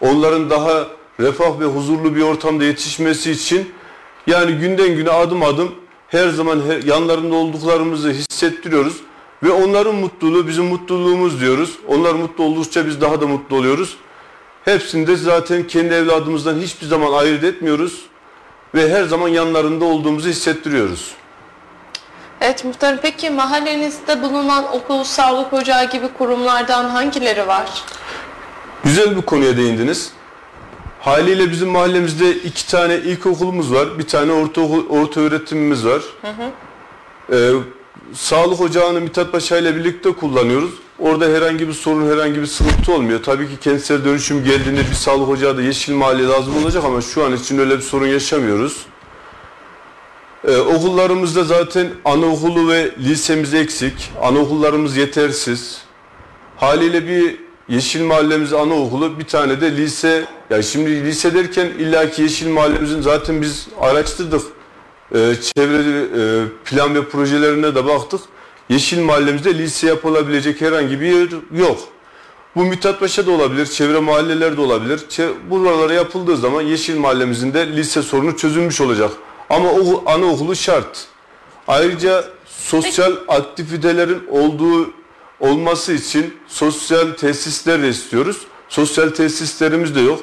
Onların 0.00 0.50
daha 0.50 0.86
refah 1.20 1.60
ve 1.60 1.64
huzurlu 1.64 2.16
bir 2.16 2.22
ortamda 2.22 2.64
yetişmesi 2.64 3.30
için 3.30 3.70
yani 4.26 4.52
günden 4.52 4.96
güne 4.96 5.10
adım 5.10 5.42
adım 5.42 5.72
her 6.08 6.28
zaman 6.28 6.60
her- 6.68 6.82
yanlarında 6.82 7.34
olduklarımızı 7.34 8.10
hissettiriyoruz. 8.10 8.96
Ve 9.42 9.50
onların 9.50 9.94
mutluluğu 9.94 10.46
bizim 10.46 10.64
mutluluğumuz 10.64 11.40
diyoruz. 11.40 11.78
Onlar 11.88 12.14
mutlu 12.14 12.44
oldukça 12.44 12.86
biz 12.86 13.00
daha 13.00 13.20
da 13.20 13.26
mutlu 13.26 13.56
oluyoruz. 13.56 13.96
Hepsini 14.64 15.06
de 15.06 15.16
zaten 15.16 15.66
kendi 15.66 15.94
evladımızdan 15.94 16.58
hiçbir 16.58 16.86
zaman 16.86 17.12
ayırt 17.12 17.44
etmiyoruz. 17.44 18.02
Ve 18.74 18.90
her 18.94 19.04
zaman 19.04 19.28
yanlarında 19.28 19.84
olduğumuzu 19.84 20.28
hissettiriyoruz. 20.28 21.14
Evet 22.40 22.64
muhtarım 22.64 22.98
peki 23.02 23.30
mahallenizde 23.30 24.22
bulunan 24.22 24.64
okul, 24.72 25.04
sağlık 25.04 25.52
ocağı 25.52 25.90
gibi 25.90 26.08
kurumlardan 26.18 26.88
hangileri 26.88 27.46
var? 27.46 27.66
Güzel 28.84 29.16
bir 29.16 29.22
konuya 29.22 29.56
değindiniz. 29.56 30.12
Haliyle 31.00 31.50
bizim 31.50 31.68
mahallemizde 31.68 32.32
iki 32.32 32.66
tane 32.68 32.96
ilkokulumuz 32.96 33.72
var, 33.72 33.98
bir 33.98 34.06
tane 34.06 34.32
orta, 34.32 34.60
orta 34.90 35.20
öğretimimiz 35.20 35.86
var. 35.86 36.02
Ee, 37.32 37.50
sağlık 38.14 38.60
ocağını 38.60 39.00
Mithat 39.00 39.32
Paşa 39.32 39.58
ile 39.58 39.76
birlikte 39.76 40.12
kullanıyoruz. 40.12 40.70
Orada 41.02 41.24
herhangi 41.24 41.68
bir 41.68 41.72
sorun, 41.72 42.10
herhangi 42.10 42.40
bir 42.40 42.46
sıkıntı 42.46 42.92
olmuyor. 42.92 43.22
Tabii 43.22 43.48
ki 43.48 43.56
kentsel 43.60 44.04
dönüşüm 44.04 44.44
geldiğinde 44.44 44.80
bir 44.80 44.94
sağlık 44.94 45.28
ocağı 45.28 45.56
da 45.56 45.62
yeşil 45.62 45.92
mahalle 45.94 46.26
lazım 46.26 46.64
olacak 46.64 46.84
ama 46.84 47.00
şu 47.00 47.24
an 47.24 47.32
için 47.36 47.58
öyle 47.58 47.76
bir 47.76 47.82
sorun 47.82 48.06
yaşamıyoruz. 48.06 48.86
Ee, 50.48 50.56
okullarımızda 50.56 51.44
zaten 51.44 51.88
anaokulu 52.04 52.68
ve 52.68 52.90
lisemiz 52.98 53.54
eksik. 53.54 54.12
Anaokullarımız 54.22 54.96
yetersiz. 54.96 55.82
Haliyle 56.56 57.06
bir 57.06 57.36
Yeşil 57.68 58.02
Mahallemiz 58.04 58.52
anaokulu, 58.52 59.18
bir 59.18 59.24
tane 59.24 59.60
de 59.60 59.76
lise. 59.76 60.24
Ya 60.50 60.62
şimdi 60.62 61.04
lise 61.04 61.34
derken 61.34 61.66
illaki 61.66 62.22
Yeşil 62.22 62.48
Mahallemizin 62.48 63.00
zaten 63.00 63.42
biz 63.42 63.68
araştırdık. 63.80 64.42
Ee, 65.14 65.34
çevre 65.56 66.02
e, 66.16 66.44
plan 66.64 66.94
ve 66.94 67.04
projelerine 67.04 67.74
de 67.74 67.86
baktık. 67.86 68.20
Yeşil 68.68 69.00
Mahallemizde 69.02 69.58
lise 69.58 69.86
yapılabilecek 69.86 70.60
herhangi 70.60 71.00
bir 71.00 71.06
yer 71.06 71.28
yok. 71.58 71.78
Bu 72.56 72.64
Mithat 72.64 73.00
Paşa 73.00 73.26
da 73.26 73.30
olabilir, 73.30 73.66
çevre 73.66 73.98
mahalleler 73.98 74.56
de 74.56 74.60
olabilir. 74.60 75.00
Buralara 75.50 75.92
yapıldığı 75.94 76.36
zaman 76.36 76.62
Yeşil 76.62 76.96
Mahallemizin 76.96 77.54
de 77.54 77.66
lise 77.76 78.02
sorunu 78.02 78.36
çözülmüş 78.36 78.80
olacak. 78.80 79.10
Ama 79.50 79.70
o 79.72 80.02
anaokulu 80.06 80.56
şart. 80.56 81.06
Ayrıca 81.68 82.24
sosyal 82.46 83.12
aktivitelerin 83.28 84.22
olduğu 84.30 84.90
olması 85.40 85.92
için 85.92 86.36
sosyal 86.48 87.06
tesisler 87.12 87.82
de 87.82 87.88
istiyoruz. 87.88 88.36
Sosyal 88.68 89.08
tesislerimiz 89.08 89.94
de 89.94 90.00
yok. 90.00 90.20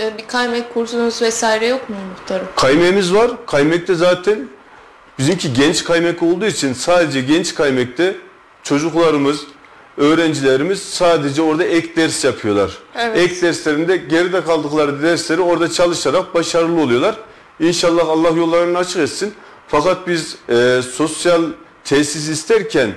E, 0.00 0.18
Bir 0.18 0.26
kaymak 0.26 0.74
kursunuz 0.74 1.22
vesaire 1.22 1.66
yok 1.66 1.90
mu 1.90 1.96
muhtarım? 2.10 2.46
Kaymeğimiz 2.56 3.14
var. 3.14 3.30
Kaymekte 3.46 3.94
zaten 3.94 4.48
bizimki 5.20 5.52
genç 5.52 5.84
kaymak 5.84 6.22
olduğu 6.22 6.46
için 6.46 6.72
sadece 6.72 7.20
genç 7.20 7.54
kaymekte 7.54 8.16
çocuklarımız, 8.62 9.40
öğrencilerimiz 9.96 10.82
sadece 10.82 11.42
orada 11.42 11.64
ek 11.64 11.96
ders 11.96 12.24
yapıyorlar. 12.24 12.78
Evet. 12.98 13.18
Ek 13.18 13.42
derslerinde 13.42 13.96
geride 13.96 14.44
kaldıkları 14.44 15.02
dersleri 15.02 15.40
orada 15.40 15.70
çalışarak 15.70 16.34
başarılı 16.34 16.80
oluyorlar. 16.80 17.16
İnşallah 17.60 18.08
Allah 18.08 18.28
yollarını 18.28 18.78
açık 18.78 18.96
etsin. 18.96 19.34
Fakat 19.68 20.08
biz 20.08 20.36
e, 20.48 20.80
sosyal 20.92 21.42
tesis 21.84 22.28
isterken 22.28 22.90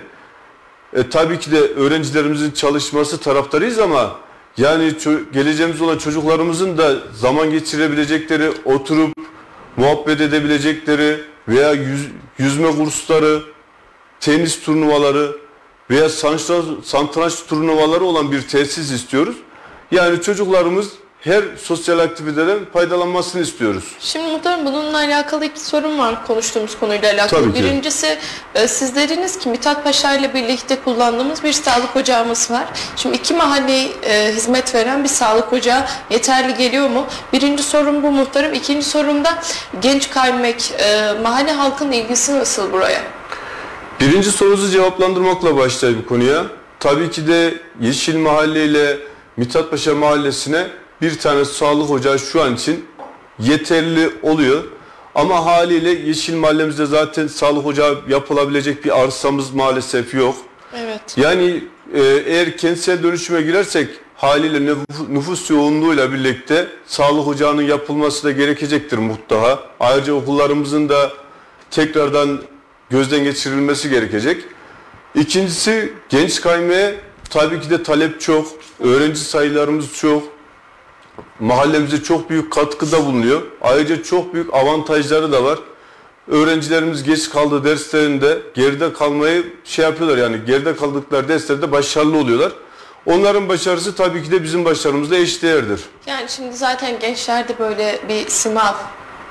e, 0.94 1.10
tabii 1.10 1.40
ki 1.40 1.52
de 1.52 1.60
öğrencilerimizin 1.60 2.52
çalışması 2.52 3.18
taraftarıyız 3.18 3.80
ama 3.80 4.16
yani 4.58 4.94
geleceğimiz 5.34 5.82
olan 5.82 5.98
çocuklarımızın 5.98 6.78
da 6.78 6.94
zaman 7.14 7.52
geçirebilecekleri, 7.52 8.52
oturup 8.66 9.14
muhabbet 9.78 10.22
edebilecekleri 10.22 11.33
veya 11.48 11.72
yüz- 11.74 12.10
yüzme 12.38 12.72
kursları, 12.72 13.44
tenis 14.20 14.62
turnuvaları 14.62 15.38
veya 15.90 16.10
satranç 16.84 17.46
turnuvaları 17.50 18.04
olan 18.04 18.32
bir 18.32 18.42
tesis 18.42 18.92
istiyoruz. 18.92 19.36
Yani 19.92 20.22
çocuklarımız 20.22 20.92
her 21.24 21.44
sosyal 21.58 22.00
aktiviteden 22.00 22.60
faydalanmasını 22.74 23.42
istiyoruz. 23.42 23.84
Şimdi 24.00 24.32
muhtarım 24.32 24.66
bununla 24.66 24.98
alakalı 24.98 25.46
iki 25.46 25.60
sorun 25.60 25.98
var 26.00 26.28
konuştuğumuz 26.28 26.80
konuyla 26.80 27.14
alakalı. 27.14 27.42
Tabii 27.42 27.54
ki. 27.54 27.64
Birincisi 27.64 28.18
e, 28.56 28.68
siz 28.68 28.96
dediniz 28.96 29.40
ki 29.40 29.50
Mithat 29.50 29.84
Paşa 29.84 30.14
ile 30.16 30.34
birlikte 30.34 30.80
kullandığımız 30.84 31.44
bir 31.44 31.54
sağlık 31.54 31.96
ocağımız 31.96 32.52
var. 32.52 32.66
Şimdi 32.96 33.18
iki 33.18 33.34
mahalleye 33.34 33.88
e, 34.04 34.34
hizmet 34.36 34.76
veren 34.76 35.04
bir 35.04 35.10
sağlık 35.10 35.54
ocağı 35.54 35.86
yeterli 36.10 36.58
geliyor 36.58 36.90
mu? 36.90 37.06
Birinci 37.34 37.64
sorum 37.64 38.04
bu 38.04 38.12
muhtarım. 38.12 38.54
İkinci 38.54 38.86
sorum 38.86 39.24
da 39.24 39.40
genç 39.82 40.10
kaymak 40.10 40.72
e, 40.72 41.14
mahalle 41.24 41.52
halkının 41.52 41.92
ilgisi 41.92 42.40
nasıl 42.40 42.72
buraya? 42.72 43.02
Birinci 44.00 44.32
sorunuzu 44.32 44.70
cevaplandırmakla 44.70 45.58
başlayayım 45.58 46.06
konuya. 46.06 46.44
Tabii 46.80 47.12
ki 47.12 47.28
de 47.28 47.54
Yeşil 47.82 48.18
Mahalle 48.18 48.66
ile 48.66 48.98
Mithat 49.38 49.72
Paşa 49.72 49.96
Mahallesi'ne 49.96 50.68
bir 51.04 51.20
tane 51.20 51.46
sağlık 51.46 51.92
ocağı 51.92 52.20
şu 52.20 52.42
an 52.42 52.56
için 52.56 52.86
yeterli 53.40 54.10
oluyor. 54.22 54.64
Ama 55.16 55.46
haliyle 55.46 55.90
Yeşil 55.90 56.36
Mahallemizde 56.36 56.86
zaten 56.86 57.28
sağlık 57.28 57.66
ocağı 57.66 58.02
yapılabilecek 58.10 58.86
bir 58.86 59.02
arsamız 59.02 59.52
maalesef 59.52 60.14
yok. 60.14 60.36
Evet. 60.78 61.02
Yani 61.18 61.64
e, 61.94 62.02
eğer 62.02 62.58
kentsel 62.58 63.04
dönüşüme 63.04 63.42
girersek 63.42 63.90
haliyle 64.16 64.76
nüfus, 65.10 65.50
yoğunluğuyla 65.50 66.14
birlikte 66.14 66.68
sağlık 66.86 67.28
ocağının 67.28 67.62
yapılması 67.62 68.24
da 68.24 68.32
gerekecektir 68.32 68.98
mutlaka. 68.98 69.60
Ayrıca 69.80 70.14
okullarımızın 70.14 70.90
da 70.90 71.12
tekrardan 71.72 72.42
gözden 72.90 73.24
geçirilmesi 73.24 73.90
gerekecek. 73.90 74.44
İkincisi 75.16 75.94
genç 76.10 76.42
kaymaya 76.42 76.92
tabii 77.30 77.62
ki 77.62 77.70
de 77.70 77.84
talep 77.84 78.22
çok, 78.22 78.48
öğrenci 78.80 79.20
sayılarımız 79.20 79.94
çok, 79.94 80.33
mahallemize 81.40 82.04
çok 82.04 82.30
büyük 82.30 82.54
katkıda 82.54 83.06
bulunuyor. 83.06 83.42
Ayrıca 83.62 84.04
çok 84.04 84.34
büyük 84.34 84.54
avantajları 84.54 85.32
da 85.32 85.44
var. 85.44 85.60
Öğrencilerimiz 86.28 87.04
geç 87.04 87.30
kaldığı 87.30 87.64
derslerinde 87.64 88.38
geride 88.54 88.94
kalmayı 88.94 89.54
şey 89.64 89.86
yapıyorlar 89.86 90.18
yani 90.18 90.46
geride 90.46 90.76
kaldıkları 90.76 91.28
derslerde 91.28 91.72
başarılı 91.72 92.18
oluyorlar. 92.18 92.52
Onların 93.06 93.50
başarısı 93.50 93.96
tabii 93.96 94.24
ki 94.24 94.32
de 94.32 94.44
bizim 94.44 94.66
başarımızla 94.66 95.16
eşdeğerdir. 95.16 95.82
Yani 96.08 96.30
şimdi 96.30 96.56
zaten 96.56 97.00
gençlerde 97.00 97.60
böyle 97.60 98.00
bir 98.10 98.30
sınav, 98.30 98.74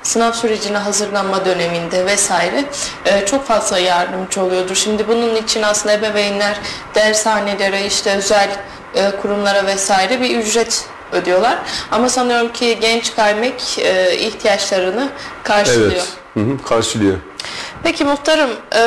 sınav 0.03 0.31
sürecine 0.31 0.77
hazırlanma 0.77 1.45
döneminde 1.45 2.05
vesaire 2.05 2.65
e, 3.05 3.25
çok 3.25 3.45
fazla 3.45 3.79
yardımcı 3.79 4.41
oluyordur. 4.41 4.75
Şimdi 4.75 5.07
bunun 5.07 5.35
için 5.35 5.61
aslında 5.61 5.93
ebeveynler 5.93 6.57
dershanelere, 6.95 7.85
işte 7.85 8.15
özel 8.17 8.49
e, 8.95 9.11
kurumlara 9.21 9.65
vesaire 9.65 10.21
bir 10.21 10.37
ücret 10.39 10.85
ödüyorlar. 11.13 11.57
Ama 11.91 12.09
sanıyorum 12.09 12.51
ki 12.51 12.77
genç 12.81 13.15
kaymek 13.15 13.79
e, 13.79 14.17
ihtiyaçlarını 14.17 15.09
karşılıyor. 15.43 15.91
Evet. 15.91 16.13
Hı 16.33 16.39
hı, 16.39 16.63
karşılıyor. 16.65 17.17
Peki 17.83 18.05
muhtarım, 18.05 18.49
e, 18.71 18.79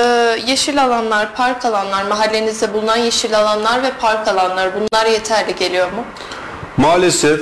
yeşil 0.47 0.85
alanlar, 0.85 1.35
park 1.35 1.65
alanlar, 1.65 2.07
mahallenizde 2.07 2.75
bulunan 2.75 2.97
yeşil 2.97 3.39
alanlar 3.39 3.83
ve 3.83 3.91
park 4.01 4.29
alanları 4.29 4.73
bunlar 4.75 5.07
yeterli 5.07 5.55
geliyor 5.55 5.93
mu? 5.93 6.05
Maalesef 6.77 7.41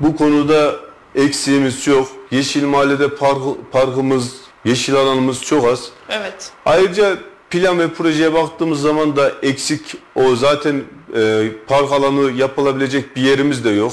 bu 0.00 0.16
konuda 0.16 0.72
eksiğimiz 1.14 1.82
çok. 1.82 2.08
Yeşil 2.30 2.64
Mahalle'de 2.64 3.08
park, 3.08 3.38
parkımız, 3.72 4.32
yeşil 4.64 4.94
alanımız 4.94 5.42
çok 5.42 5.68
az. 5.68 5.80
Evet. 6.08 6.50
Ayrıca 6.66 7.16
plan 7.50 7.78
ve 7.78 7.88
projeye 7.88 8.34
baktığımız 8.34 8.80
zaman 8.80 9.16
da 9.16 9.32
eksik 9.42 9.96
o 10.14 10.36
zaten 10.36 10.82
e, 11.16 11.48
park 11.66 11.92
alanı 11.92 12.32
yapılabilecek 12.32 13.16
bir 13.16 13.22
yerimiz 13.22 13.64
de 13.64 13.70
yok. 13.70 13.92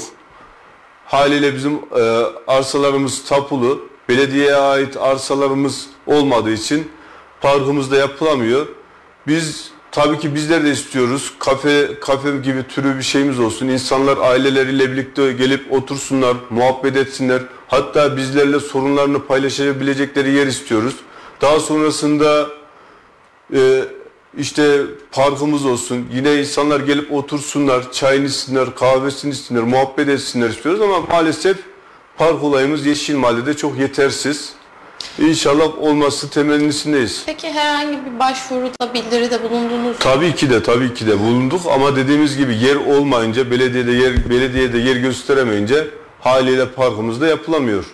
Haliyle 1.12 1.54
bizim 1.54 1.72
e, 1.74 2.00
arsalarımız 2.46 3.24
tapulu, 3.24 3.88
belediyeye 4.08 4.54
ait 4.54 4.96
arsalarımız 4.96 5.86
olmadığı 6.06 6.52
için 6.52 6.90
parkımız 7.40 7.90
da 7.90 7.96
yapılamıyor. 7.96 8.66
Biz 9.26 9.70
tabii 9.90 10.18
ki 10.18 10.34
bizler 10.34 10.64
de 10.64 10.70
istiyoruz. 10.70 11.34
Kafe 11.38 12.00
kafe 12.00 12.36
gibi 12.36 12.68
türü 12.68 12.98
bir 12.98 13.02
şeyimiz 13.02 13.40
olsun. 13.40 13.68
İnsanlar 13.68 14.18
aileleriyle 14.18 14.92
birlikte 14.92 15.32
gelip 15.32 15.72
otursunlar, 15.72 16.36
muhabbet 16.50 16.96
etsinler. 16.96 17.42
Hatta 17.68 18.16
bizlerle 18.16 18.60
sorunlarını 18.60 19.26
paylaşabilecekleri 19.26 20.30
yer 20.30 20.46
istiyoruz. 20.46 20.96
Daha 21.40 21.60
sonrasında 21.60 22.46
e, 23.54 23.84
işte 24.38 24.80
parkımız 25.12 25.64
olsun. 25.66 26.06
Yine 26.14 26.34
insanlar 26.40 26.80
gelip 26.80 27.12
otursunlar, 27.12 27.92
çayını 27.92 28.26
içsinler, 28.26 28.74
kahvesini 28.74 29.32
içsinler, 29.32 29.62
muhabbet 29.62 30.08
etsinler 30.08 30.48
istiyoruz 30.48 30.80
ama 30.80 31.00
maalesef 31.00 31.56
park 32.16 32.42
olayımız 32.44 32.86
Yeşil 32.86 33.16
Mahalle'de 33.16 33.56
çok 33.56 33.78
yetersiz. 33.78 34.52
İnşallah 35.18 35.78
olması 35.78 36.30
temennisindeyiz. 36.30 37.22
Peki 37.26 37.50
herhangi 37.52 37.98
bir 38.06 38.18
başvuruda, 38.18 38.94
bildiride 38.94 39.42
bulundunuz 39.42 39.86
mu? 39.86 39.94
Tabii 39.98 40.34
ki 40.34 40.50
de 40.50 40.62
tabii 40.62 40.94
ki 40.94 41.06
de 41.06 41.18
bulunduk 41.18 41.60
ama 41.74 41.96
dediğimiz 41.96 42.36
gibi 42.36 42.56
yer 42.56 42.76
olmayınca 42.76 43.50
belediyede 43.50 43.92
yer 43.92 44.30
belediyede 44.30 44.78
yer 44.78 44.96
gösteremeyince 44.96 45.88
haliyle 46.20 46.68
parkımızda 46.68 47.26
yapılamıyor. 47.26 47.84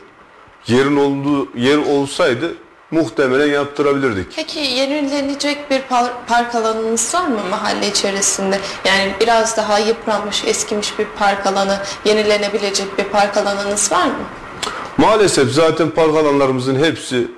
Yerin 0.66 0.96
olduğu 0.96 1.48
yer 1.56 1.76
olsaydı 1.76 2.54
muhtemelen 2.90 3.46
yaptırabilirdik. 3.46 4.32
Peki 4.36 4.58
yenilenecek 4.58 5.70
bir 5.70 5.80
par- 5.80 6.12
park 6.26 6.54
alanınız 6.54 7.14
var 7.14 7.26
mı 7.26 7.40
mahalle 7.50 7.88
içerisinde? 7.88 8.58
Yani 8.84 9.12
biraz 9.20 9.56
daha 9.56 9.78
yıpranmış, 9.78 10.44
eskimiş 10.44 10.98
bir 10.98 11.06
park 11.18 11.46
alanı, 11.46 11.78
yenilenebilecek 12.04 12.98
bir 12.98 13.04
park 13.04 13.36
alanınız 13.36 13.92
var 13.92 14.06
mı? 14.06 14.24
Maalesef 14.96 15.50
zaten 15.50 15.90
park 15.90 16.16
alanlarımızın 16.16 16.84
hepsi 16.84 17.28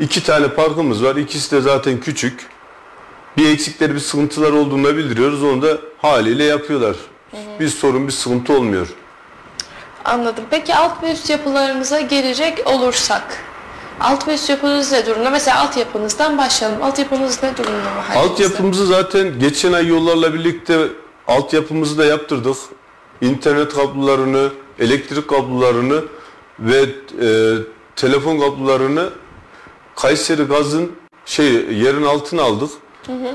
iki 0.00 0.24
tane 0.24 0.48
parkımız 0.48 1.04
var. 1.04 1.16
İkisi 1.16 1.50
de 1.56 1.60
zaten 1.60 2.00
küçük. 2.00 2.46
Bir 3.36 3.52
eksikleri, 3.52 3.94
bir 3.94 4.00
sıkıntılar 4.00 4.52
olduğunu 4.52 4.96
bildiriyoruz. 4.96 5.42
Onu 5.42 5.62
da 5.62 5.78
haliyle 5.98 6.44
yapıyorlar. 6.44 6.96
Bir 7.60 7.68
sorun, 7.68 8.06
bir 8.06 8.12
sıkıntı 8.12 8.52
olmuyor. 8.52 8.88
Anladım. 10.04 10.44
Peki 10.50 10.74
alt 10.74 11.02
ve 11.02 11.12
üst 11.12 11.30
yapılarınıza 11.30 12.00
gelecek 12.00 12.66
olursak, 12.66 13.44
alt 14.00 14.28
ve 14.28 14.34
üst 14.34 14.50
yapınız 14.50 14.92
ne 14.92 15.06
durumda? 15.06 15.30
Mesela 15.30 15.60
altyapınızdan 15.60 16.38
başlayalım. 16.38 16.82
Altyapınız 16.82 17.42
ne 17.42 17.56
durumda 17.56 17.90
mahallenizde? 17.96 18.32
Altyapımızı 18.32 18.86
zaten 18.86 19.38
geçen 19.38 19.72
ay 19.72 19.86
yollarla 19.86 20.34
birlikte 20.34 20.78
altyapımızı 21.28 21.98
da 21.98 22.04
yaptırdık. 22.04 22.56
İnternet 23.20 23.74
kablolarını, 23.74 24.50
elektrik 24.78 25.28
kablolarını 25.28 26.04
ve 26.60 26.80
e, 27.22 27.54
telefon 27.96 28.38
kablolarını 28.40 29.10
Kayseri 29.96 30.42
Gaz'ın 30.42 30.92
şey 31.26 31.52
yerin 31.70 32.02
altına 32.02 32.42
aldık. 32.42 32.70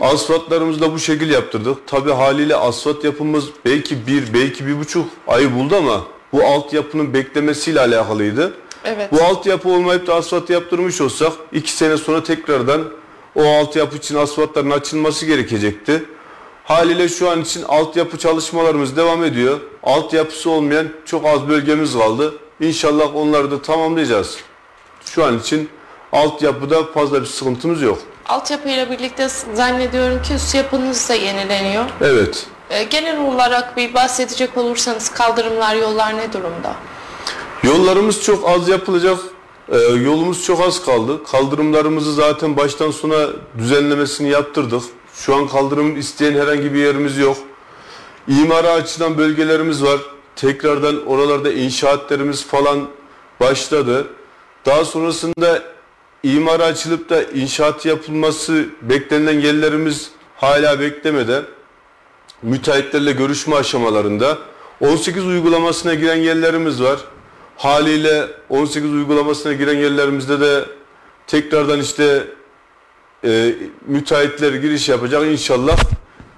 Asfaltlarımızı 0.01 0.81
da 0.81 0.93
bu 0.93 0.99
şekil 0.99 1.29
yaptırdık. 1.29 1.88
Tabi 1.88 2.12
haliyle 2.12 2.55
asfalt 2.55 3.03
yapımız 3.03 3.45
belki 3.65 4.07
bir, 4.07 4.34
belki 4.34 4.67
bir 4.67 4.79
buçuk 4.79 5.10
ayı 5.27 5.55
buldu 5.55 5.75
ama 5.75 6.01
bu 6.34 6.43
altyapının 6.43 7.13
beklemesiyle 7.13 7.79
alakalıydı. 7.81 8.53
Evet. 8.95 9.12
Bu 9.12 9.23
altyapı 9.23 9.69
olmayıp 9.69 10.08
da 10.08 10.15
asfalt 10.15 10.49
yaptırmış 10.49 11.02
olsak 11.02 11.34
iki 11.52 11.71
sene 11.71 11.97
sonra 11.97 12.23
tekrardan 12.23 12.82
o 13.36 13.43
altyapı 13.43 13.97
için 13.97 14.15
asfaltların 14.15 14.71
açılması 14.71 15.25
gerekecekti. 15.25 16.06
Haliyle 16.63 17.10
şu 17.10 17.30
an 17.30 17.41
için 17.41 17.63
altyapı 17.63 18.17
çalışmalarımız 18.17 18.97
devam 18.97 19.23
ediyor. 19.23 19.60
Altyapısı 19.84 20.49
olmayan 20.49 20.88
çok 21.06 21.25
az 21.25 21.47
bölgemiz 21.47 21.93
kaldı. 21.93 22.34
İnşallah 22.60 23.15
onları 23.15 23.52
da 23.52 23.62
tamamlayacağız. 23.62 24.38
Şu 25.06 25.25
an 25.25 25.39
için 25.39 25.69
altyapıda 26.12 26.84
fazla 26.84 27.21
bir 27.21 27.25
sıkıntımız 27.25 27.82
yok. 27.82 27.99
Altyapıyla 28.25 28.91
birlikte 28.91 29.28
zannediyorum 29.54 30.21
ki 30.21 30.34
üst 30.34 30.56
yapınız 30.56 31.10
da 31.10 31.13
yenileniyor. 31.13 31.86
Evet. 32.02 32.47
Ee, 32.69 32.84
genel 32.84 33.19
olarak 33.19 33.78
bir 33.78 33.93
bahsedecek 33.93 34.58
olursanız 34.58 35.10
kaldırımlar, 35.10 35.75
yollar 35.75 36.17
ne 36.17 36.34
durumda? 36.34 36.75
Yollarımız 37.63 38.24
çok 38.24 38.50
az 38.50 38.69
yapılacak. 38.69 39.19
Ee, 39.72 39.78
yolumuz 39.78 40.45
çok 40.45 40.62
az 40.62 40.86
kaldı. 40.86 41.24
Kaldırımlarımızı 41.24 42.13
zaten 42.13 42.58
baştan 42.58 42.91
sona 42.91 43.28
düzenlemesini 43.58 44.30
yaptırdık. 44.30 44.84
Şu 45.13 45.36
an 45.36 45.48
kaldırım 45.48 45.98
isteyen 45.98 46.34
herhangi 46.34 46.74
bir 46.74 46.80
yerimiz 46.80 47.17
yok. 47.17 47.38
İmara 48.28 48.72
açılan 48.72 49.17
bölgelerimiz 49.17 49.84
var. 49.84 50.00
Tekrardan 50.36 51.08
oralarda 51.08 51.52
inşaatlarımız 51.52 52.45
falan 52.45 52.88
başladı. 53.39 54.08
Daha 54.65 54.86
sonrasında 54.86 55.63
imara 56.24 56.63
açılıp 56.63 57.10
da 57.10 57.24
inşaat 57.24 57.86
yapılması 57.86 58.65
beklenen 58.82 59.39
yerlerimiz 59.39 60.12
hala 60.36 60.80
beklemede. 60.80 61.41
Müteahhitlerle 62.43 63.12
görüşme 63.12 63.56
aşamalarında. 63.56 64.38
18 64.82 65.26
uygulamasına 65.26 65.93
giren 65.93 66.15
yerlerimiz 66.15 66.84
var. 66.84 67.00
Haliyle 67.60 68.28
18 68.50 68.91
uygulamasına 68.91 69.54
giren 69.54 69.78
yerlerimizde 69.78 70.39
de 70.39 70.65
tekrardan 71.28 71.80
işte 71.80 72.28
e, 73.24 73.56
müteahhitler 73.86 74.54
giriş 74.54 74.89
yapacak. 74.89 75.24
İnşallah 75.26 75.78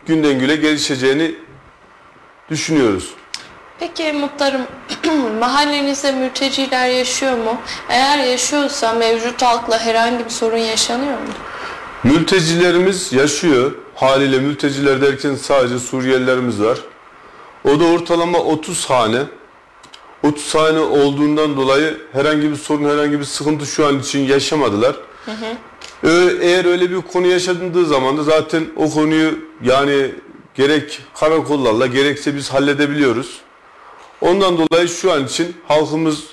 günden 0.06 0.40
güne 0.40 0.56
gelişeceğini 0.56 1.36
düşünüyoruz. 2.50 3.10
Peki 3.80 4.14
muhtarım, 4.14 4.62
mahallenizde 5.40 6.12
mülteciler 6.12 6.90
yaşıyor 6.90 7.38
mu? 7.38 7.58
Eğer 7.90 8.18
yaşıyorsa 8.24 8.94
mevcut 8.94 9.42
halkla 9.42 9.80
herhangi 9.80 10.26
bir 10.26 10.30
sorun 10.30 10.58
yaşanıyor 10.58 11.18
mu? 11.18 11.34
Mültecilerimiz 12.04 13.14
yaşıyor. 13.14 13.72
Haliyle 13.96 14.40
mülteciler 14.40 15.02
derken 15.02 15.36
sadece 15.36 15.80
Suriyelilerimiz 15.80 16.62
var. 16.62 16.78
O 17.66 17.80
da 17.80 17.84
ortalama 17.84 18.38
30 18.38 18.90
hane. 18.90 19.20
30 20.24 20.56
hane 20.56 20.80
olduğundan 20.80 21.58
dolayı 21.58 21.98
herhangi 22.14 22.52
bir 22.52 22.56
sorun, 22.56 22.90
herhangi 22.90 23.20
bir 23.20 23.26
sıkıntı 23.26 23.66
şu 23.66 23.88
an 23.88 24.00
için 24.00 24.20
yaşamadılar. 24.20 24.96
Ee, 26.04 26.10
Eğer 26.42 26.66
öyle 26.66 26.92
bir 26.92 27.02
konu 27.02 27.28
yaşandığı 27.28 27.86
zaman 27.86 28.18
da 28.18 28.24
zaten 28.24 28.64
o 28.76 28.90
konuyu 28.90 29.40
yani 29.64 30.12
gerek 30.56 31.00
karakollarla 31.16 31.88
gerekse 31.88 32.36
biz 32.36 32.50
halledebiliyoruz. 32.50 33.42
Ondan 34.22 34.58
dolayı 34.58 34.88
şu 34.88 35.12
an 35.12 35.26
için 35.26 35.56
halkımız 35.68 36.24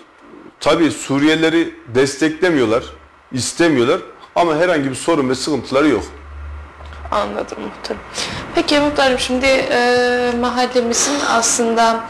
tabi 0.61 0.90
Suriyelileri 0.90 1.74
desteklemiyorlar, 1.94 2.85
istemiyorlar 3.33 4.01
ama 4.35 4.57
herhangi 4.57 4.90
bir 4.90 4.94
sorun 4.94 5.29
ve 5.29 5.35
sıkıntıları 5.35 5.88
yok. 5.88 6.05
Anladım 7.10 7.58
muhtarım. 7.60 8.00
Peki 8.54 8.80
muhtarım 8.80 9.18
şimdi 9.18 9.46
e, 9.46 10.30
mahallemizin 10.40 11.20
aslında 11.30 12.00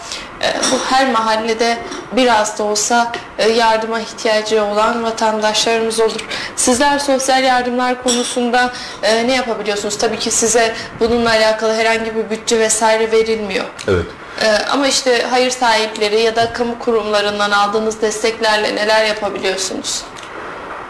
e, 0.42 0.46
bu 0.72 0.78
her 0.90 1.10
mahallede 1.12 1.78
biraz 2.12 2.58
da 2.58 2.64
olsa 2.64 3.12
e, 3.38 3.48
yardıma 3.48 4.00
ihtiyacı 4.00 4.64
olan 4.64 5.02
vatandaşlarımız 5.04 6.00
olur. 6.00 6.26
Sizler 6.56 6.98
sosyal 6.98 7.44
yardımlar 7.44 8.02
konusunda 8.02 8.72
e, 9.02 9.28
ne 9.28 9.34
yapabiliyorsunuz? 9.34 9.98
Tabii 9.98 10.18
ki 10.18 10.30
size 10.30 10.74
bununla 11.00 11.30
alakalı 11.30 11.74
herhangi 11.74 12.16
bir 12.16 12.30
bütçe 12.30 12.58
vesaire 12.58 13.12
verilmiyor. 13.12 13.64
Evet. 13.88 14.06
E, 14.42 14.56
ama 14.70 14.86
işte 14.88 15.26
hayır 15.30 15.50
sahipleri 15.50 16.20
ya 16.20 16.36
da 16.36 16.52
kamu 16.52 16.78
kurumlarından 16.78 17.50
aldığınız 17.50 18.02
desteklerle 18.02 18.76
neler 18.76 19.04
yapabiliyorsunuz? 19.04 20.02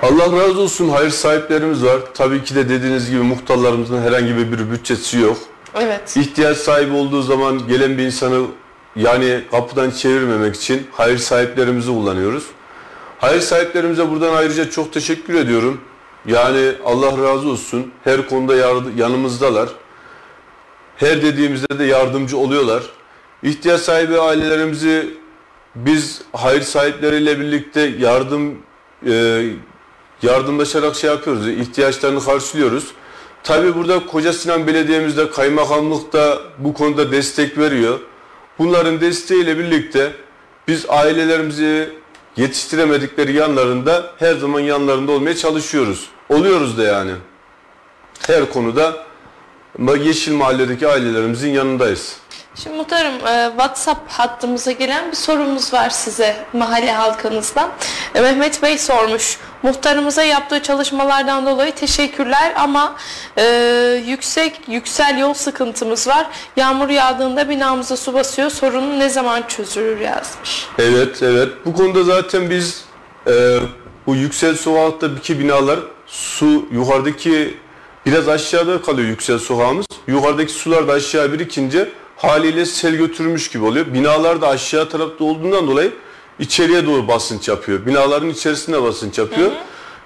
Allah 0.02 0.32
razı 0.32 0.60
olsun 0.60 0.88
hayır 0.88 1.10
sahiplerimiz 1.10 1.84
var. 1.84 2.00
Tabii 2.14 2.44
ki 2.44 2.54
de 2.54 2.68
dediğiniz 2.68 3.10
gibi 3.10 3.20
muhtarlarımızın 3.20 4.02
herhangi 4.02 4.36
bir 4.36 4.70
bütçesi 4.70 5.18
yok. 5.18 5.36
Evet. 5.74 6.16
İhtiyaç 6.16 6.56
sahibi 6.56 6.94
olduğu 6.94 7.22
zaman 7.22 7.68
gelen 7.68 7.98
bir 7.98 8.02
insanı 8.02 8.46
yani 8.96 9.40
kapıdan 9.50 9.90
çevirmemek 9.90 10.56
için 10.56 10.86
hayır 10.92 11.18
sahiplerimizi 11.18 11.88
kullanıyoruz. 11.88 12.44
Hayır 13.18 13.40
sahiplerimize 13.40 14.10
buradan 14.10 14.34
ayrıca 14.34 14.70
çok 14.70 14.92
teşekkür 14.92 15.34
ediyorum. 15.34 15.80
Yani 16.26 16.72
Allah 16.84 17.22
razı 17.22 17.48
olsun. 17.48 17.92
Her 18.04 18.28
konuda 18.28 18.56
yanımızdalar. 18.96 19.68
Her 20.96 21.22
dediğimizde 21.22 21.78
de 21.78 21.84
yardımcı 21.84 22.38
oluyorlar. 22.38 22.82
İhtiyaç 23.42 23.80
sahibi 23.80 24.18
ailelerimizi 24.20 25.10
biz 25.74 26.22
hayır 26.32 26.62
sahipleriyle 26.62 27.40
birlikte 27.40 27.80
yardım 27.80 28.54
e, 29.06 29.44
yardımlaşarak 30.22 30.96
şey 30.96 31.10
yapıyoruz. 31.10 31.48
ihtiyaçlarını 31.48 32.24
karşılıyoruz. 32.24 32.84
Tabii 33.44 33.74
burada 33.74 34.06
Koca 34.06 34.32
Sinan 34.32 34.66
Belediye'mizde 34.66 35.30
kaymakamlık 35.30 36.12
da 36.12 36.38
bu 36.58 36.74
konuda 36.74 37.12
destek 37.12 37.58
veriyor. 37.58 38.00
Bunların 38.58 39.00
desteğiyle 39.00 39.58
birlikte 39.58 40.12
biz 40.68 40.86
ailelerimizi 40.88 41.90
yetiştiremedikleri 42.36 43.32
yanlarında 43.32 44.10
her 44.18 44.34
zaman 44.34 44.60
yanlarında 44.60 45.12
olmaya 45.12 45.36
çalışıyoruz. 45.36 46.08
Oluyoruz 46.28 46.78
da 46.78 46.82
yani. 46.82 47.12
Her 48.26 48.52
konuda 48.52 49.06
Yeşil 49.78 50.32
Mahalle'deki 50.32 50.88
ailelerimizin 50.88 51.50
yanındayız. 51.50 52.16
Şimdi 52.54 52.76
muhtarım 52.76 53.26
e, 53.26 53.48
WhatsApp 53.50 54.10
hattımıza 54.10 54.72
gelen 54.72 55.10
bir 55.10 55.16
sorumuz 55.16 55.72
var 55.72 55.90
size 55.90 56.36
mahalle 56.52 56.92
halkınızdan. 56.92 57.70
E, 58.14 58.20
Mehmet 58.20 58.62
Bey 58.62 58.78
sormuş. 58.78 59.38
Muhtarımıza 59.62 60.22
yaptığı 60.22 60.62
çalışmalardan 60.62 61.46
dolayı 61.46 61.74
teşekkürler 61.74 62.52
ama 62.56 62.96
e, 63.38 63.44
yüksek 64.06 64.60
yüksel 64.68 65.18
yol 65.18 65.34
sıkıntımız 65.34 66.08
var. 66.08 66.26
Yağmur 66.56 66.88
yağdığında 66.88 67.48
binamıza 67.48 67.96
su 67.96 68.14
basıyor. 68.14 68.50
Sorunu 68.50 68.98
ne 68.98 69.08
zaman 69.08 69.42
çözülür 69.48 70.00
yazmış. 70.00 70.66
Evet, 70.78 71.22
evet. 71.22 71.48
Bu 71.64 71.72
konuda 71.72 72.04
zaten 72.04 72.50
biz 72.50 72.84
e, 73.26 73.58
bu 74.06 74.16
yüksel 74.16 74.56
sokaktaki 74.56 75.38
binalar 75.38 75.78
su 76.06 76.66
yukarıdaki 76.72 77.54
biraz 78.06 78.28
aşağıda 78.28 78.82
kalıyor 78.82 79.08
yüksel 79.08 79.38
sokağımız. 79.38 79.86
Yukarıdaki 80.06 80.52
sular 80.52 80.88
da 80.88 80.92
aşağı 80.92 81.32
birikince 81.32 81.88
haliyle 82.16 82.66
sel 82.66 82.94
götürmüş 82.94 83.50
gibi 83.50 83.64
oluyor. 83.64 83.86
Binalar 83.94 84.40
da 84.40 84.48
aşağı 84.48 84.88
tarafta 84.88 85.24
olduğundan 85.24 85.68
dolayı 85.68 85.92
içeriye 86.38 86.86
doğru 86.86 87.08
basınç 87.08 87.48
yapıyor. 87.48 87.86
Binaların 87.86 88.28
içerisinde 88.28 88.82
basınç 88.82 89.18
yapıyor. 89.18 89.50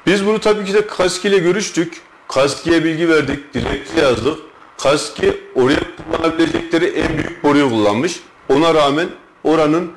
Biz 0.07 0.27
bunu 0.27 0.41
tabii 0.41 0.65
ki 0.65 0.75
de 0.75 0.87
KASK 0.87 1.25
ile 1.25 1.39
görüştük. 1.39 2.01
KASK'ye 2.29 2.85
bilgi 2.85 3.09
verdik, 3.09 3.55
dilekçe 3.55 4.01
yazdık. 4.01 4.39
KASK'i 4.79 5.41
oraya 5.55 5.81
kullanabilecekleri 5.97 6.85
en 6.85 7.19
büyük 7.19 7.45
boruyu 7.45 7.69
kullanmış. 7.71 8.21
Ona 8.49 8.75
rağmen 8.75 9.09
oranın 9.45 9.93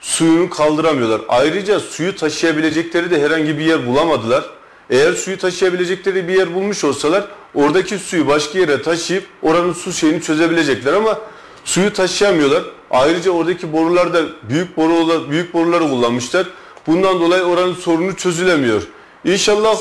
suyunu 0.00 0.50
kaldıramıyorlar. 0.50 1.20
Ayrıca 1.28 1.80
suyu 1.80 2.16
taşıyabilecekleri 2.16 3.10
de 3.10 3.22
herhangi 3.22 3.58
bir 3.58 3.64
yer 3.64 3.86
bulamadılar. 3.86 4.44
Eğer 4.90 5.12
suyu 5.12 5.38
taşıyabilecekleri 5.38 6.28
bir 6.28 6.34
yer 6.34 6.54
bulmuş 6.54 6.84
olsalar 6.84 7.24
oradaki 7.54 7.98
suyu 7.98 8.26
başka 8.26 8.58
yere 8.58 8.82
taşıyıp 8.82 9.24
oranın 9.42 9.72
su 9.72 9.92
şeyini 9.92 10.22
çözebilecekler 10.22 10.92
ama 10.92 11.18
suyu 11.64 11.92
taşıyamıyorlar. 11.92 12.62
Ayrıca 12.92 13.30
oradaki 13.30 13.72
borular 13.72 14.14
da 14.14 14.22
büyük 14.48 14.76
boru 14.76 15.30
büyük 15.30 15.54
boruları 15.54 15.88
kullanmışlar. 15.88 16.46
Bundan 16.86 17.20
dolayı 17.20 17.42
oranın 17.42 17.74
sorunu 17.74 18.16
çözülemiyor. 18.16 18.82
İnşallah 19.24 19.76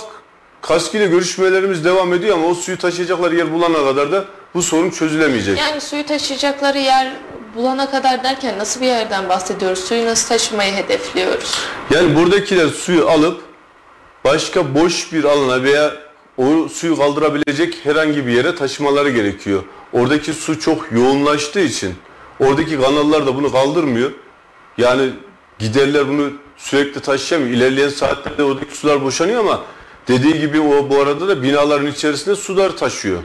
KASK 0.61 0.95
ile 0.95 1.07
görüşmelerimiz 1.07 1.85
devam 1.85 2.13
ediyor 2.13 2.35
ama 2.37 2.47
o 2.47 2.53
suyu 2.53 2.77
taşıyacakları 2.77 3.35
yer 3.35 3.53
bulana 3.53 3.85
kadar 3.85 4.11
da 4.11 4.25
bu 4.53 4.61
sorun 4.61 4.89
çözülemeyecek. 4.89 5.57
Yani 5.57 5.81
suyu 5.81 6.05
taşıyacakları 6.05 6.77
yer 6.77 7.13
bulana 7.55 7.91
kadar 7.91 8.23
derken 8.23 8.57
nasıl 8.57 8.81
bir 8.81 8.85
yerden 8.85 9.29
bahsediyoruz? 9.29 9.79
Suyu 9.79 10.05
nasıl 10.05 10.27
taşımayı 10.27 10.73
hedefliyoruz? 10.73 11.57
Yani 11.93 12.15
buradakiler 12.15 12.67
suyu 12.67 13.09
alıp 13.09 13.41
başka 14.25 14.75
boş 14.75 15.13
bir 15.13 15.23
alana 15.23 15.63
veya 15.63 15.91
o 16.37 16.67
suyu 16.69 16.97
kaldırabilecek 16.97 17.77
herhangi 17.83 18.27
bir 18.27 18.31
yere 18.31 18.55
taşımaları 18.55 19.09
gerekiyor. 19.09 19.63
Oradaki 19.93 20.33
su 20.33 20.59
çok 20.59 20.91
yoğunlaştığı 20.91 21.59
için 21.59 21.95
oradaki 22.41 22.81
kanallar 22.81 23.25
da 23.27 23.35
bunu 23.35 23.51
kaldırmıyor. 23.51 24.11
Yani 24.77 25.09
giderler 25.59 26.07
bunu 26.07 26.31
sürekli 26.57 27.01
taşıyamıyor. 27.01 27.51
İlerleyen 27.51 27.89
saatlerde 27.89 28.43
oradaki 28.43 28.77
sular 28.77 29.03
boşanıyor 29.03 29.39
ama 29.39 29.61
dediği 30.07 30.39
gibi 30.39 30.59
o 30.59 30.89
bu 30.89 30.99
arada 31.01 31.27
da 31.27 31.43
binaların 31.43 31.87
içerisinde 31.87 32.35
sular 32.35 32.77
taşıyor. 32.77 33.21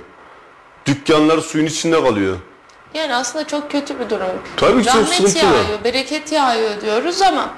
Dükkanlar 0.86 1.38
suyun 1.38 1.66
içinde 1.66 2.02
kalıyor. 2.02 2.36
Yani 2.94 3.14
aslında 3.14 3.46
çok 3.46 3.70
kötü 3.70 3.98
bir 4.00 4.10
durum. 4.10 4.26
Tabii 4.56 4.82
ki 4.82 4.86
çok 4.88 4.94
Rahmet 4.94 5.08
sıkıntılı. 5.14 5.44
yağıyor, 5.44 5.84
bereket 5.84 6.32
yağıyor 6.32 6.80
diyoruz 6.80 7.22
ama 7.22 7.54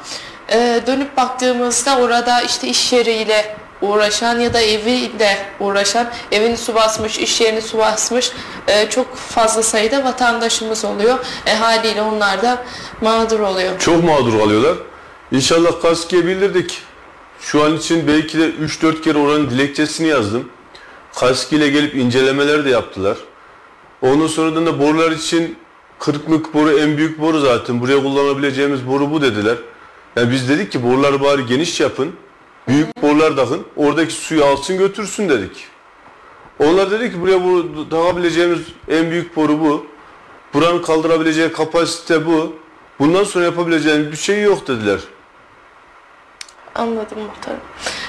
e, 0.53 0.81
dönüp 0.87 1.17
baktığımızda 1.17 1.99
orada 1.99 2.43
işte 2.43 2.69
iş 2.69 2.93
yeriyle 2.93 3.57
uğraşan 3.83 4.41
ya 4.41 4.55
da 4.55 4.61
eviyle 4.61 5.39
uğraşan, 5.61 6.11
evini 6.33 6.57
su 6.57 6.75
basmış, 6.75 7.19
iş 7.19 7.41
yerini 7.41 7.63
su 7.63 7.79
basmış 7.79 8.33
e, 8.67 8.91
çok 8.91 9.17
fazla 9.17 9.63
sayıda 9.63 10.05
vatandaşımız 10.05 10.85
oluyor. 10.85 11.19
E, 11.47 11.55
haliyle 11.55 12.03
onlar 12.03 12.43
da 12.43 12.65
mağdur 13.01 13.41
oluyor. 13.41 13.79
Çok 13.79 14.05
mağdur 14.05 14.39
kalıyorlar. 14.39 14.75
İnşallah 15.33 15.83
KASK'e 15.83 16.27
bildirdik. 16.27 16.83
Şu 17.41 17.65
an 17.65 17.77
için 17.77 18.07
belki 18.09 18.39
de 18.39 18.51
3-4 18.51 19.01
kere 19.01 19.19
oranın 19.19 19.51
dilekçesini 19.51 20.09
yazdım. 20.09 20.49
KASK 21.15 21.53
ile 21.53 21.69
gelip 21.69 21.95
incelemeler 21.95 22.65
de 22.65 22.71
yaptılar. 22.71 23.17
Ondan 24.03 24.27
sonradan 24.27 24.67
da 24.67 24.81
borular 24.81 25.11
için 25.11 25.59
kırıklık 25.99 26.55
boru 26.55 26.79
en 26.79 26.97
büyük 26.97 27.21
boru 27.21 27.41
zaten. 27.41 27.81
Buraya 27.81 28.03
kullanabileceğimiz 28.03 28.89
boru 28.89 29.11
bu 29.11 29.23
dediler. 29.23 29.57
Yani 30.17 30.31
biz 30.31 30.49
dedik 30.49 30.73
ki 30.73 30.83
boruları 30.85 31.21
bari 31.21 31.47
geniş 31.47 31.81
yapın. 31.81 32.13
Büyük 32.69 33.03
borular 33.03 33.37
takın. 33.37 33.67
Oradaki 33.77 34.13
suyu 34.13 34.45
alsın 34.45 34.79
götürsün 34.79 35.29
dedik. 35.29 35.67
Onlar 36.59 36.91
dedi 36.91 37.11
ki 37.13 37.21
buraya 37.21 37.45
bu 37.45 37.89
takabileceğimiz 37.91 38.59
en 38.89 39.11
büyük 39.11 39.37
boru 39.37 39.61
bu. 39.61 39.87
Buranın 40.55 40.83
kaldırabileceği 40.83 41.53
kapasite 41.53 42.27
bu. 42.27 42.57
Bundan 42.99 43.25
sonra 43.25 43.45
yapabileceğimiz 43.45 44.13
bir 44.13 44.17
şey 44.17 44.43
yok 44.43 44.69
dediler. 44.69 45.01
Anladım 46.75 47.19
muhtarım. 47.19 47.61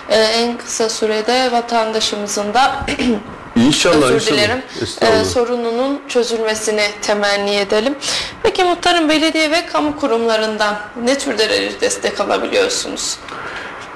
E, 0.10 0.15
en 0.17 0.58
kısa 0.58 0.89
sürede 0.89 1.52
vatandaşımızın 1.52 2.54
da 2.54 2.86
İnşallah 3.56 4.06
Özür 4.06 4.15
inşallah. 4.15 4.38
dilerim. 4.38 4.62
Ee, 5.02 5.26
sorununun 5.26 6.02
çözülmesini 6.08 6.84
temenni 7.02 7.56
edelim. 7.56 7.95
Peki 8.43 8.63
muhtarım 8.63 9.10
belediye 9.10 9.52
ve 9.52 9.65
kamu 9.65 10.00
kurumlarından 10.00 10.80
ne 11.04 11.17
türde 11.17 11.72
destek 11.82 12.22
alabiliyorsunuz? 12.22 13.17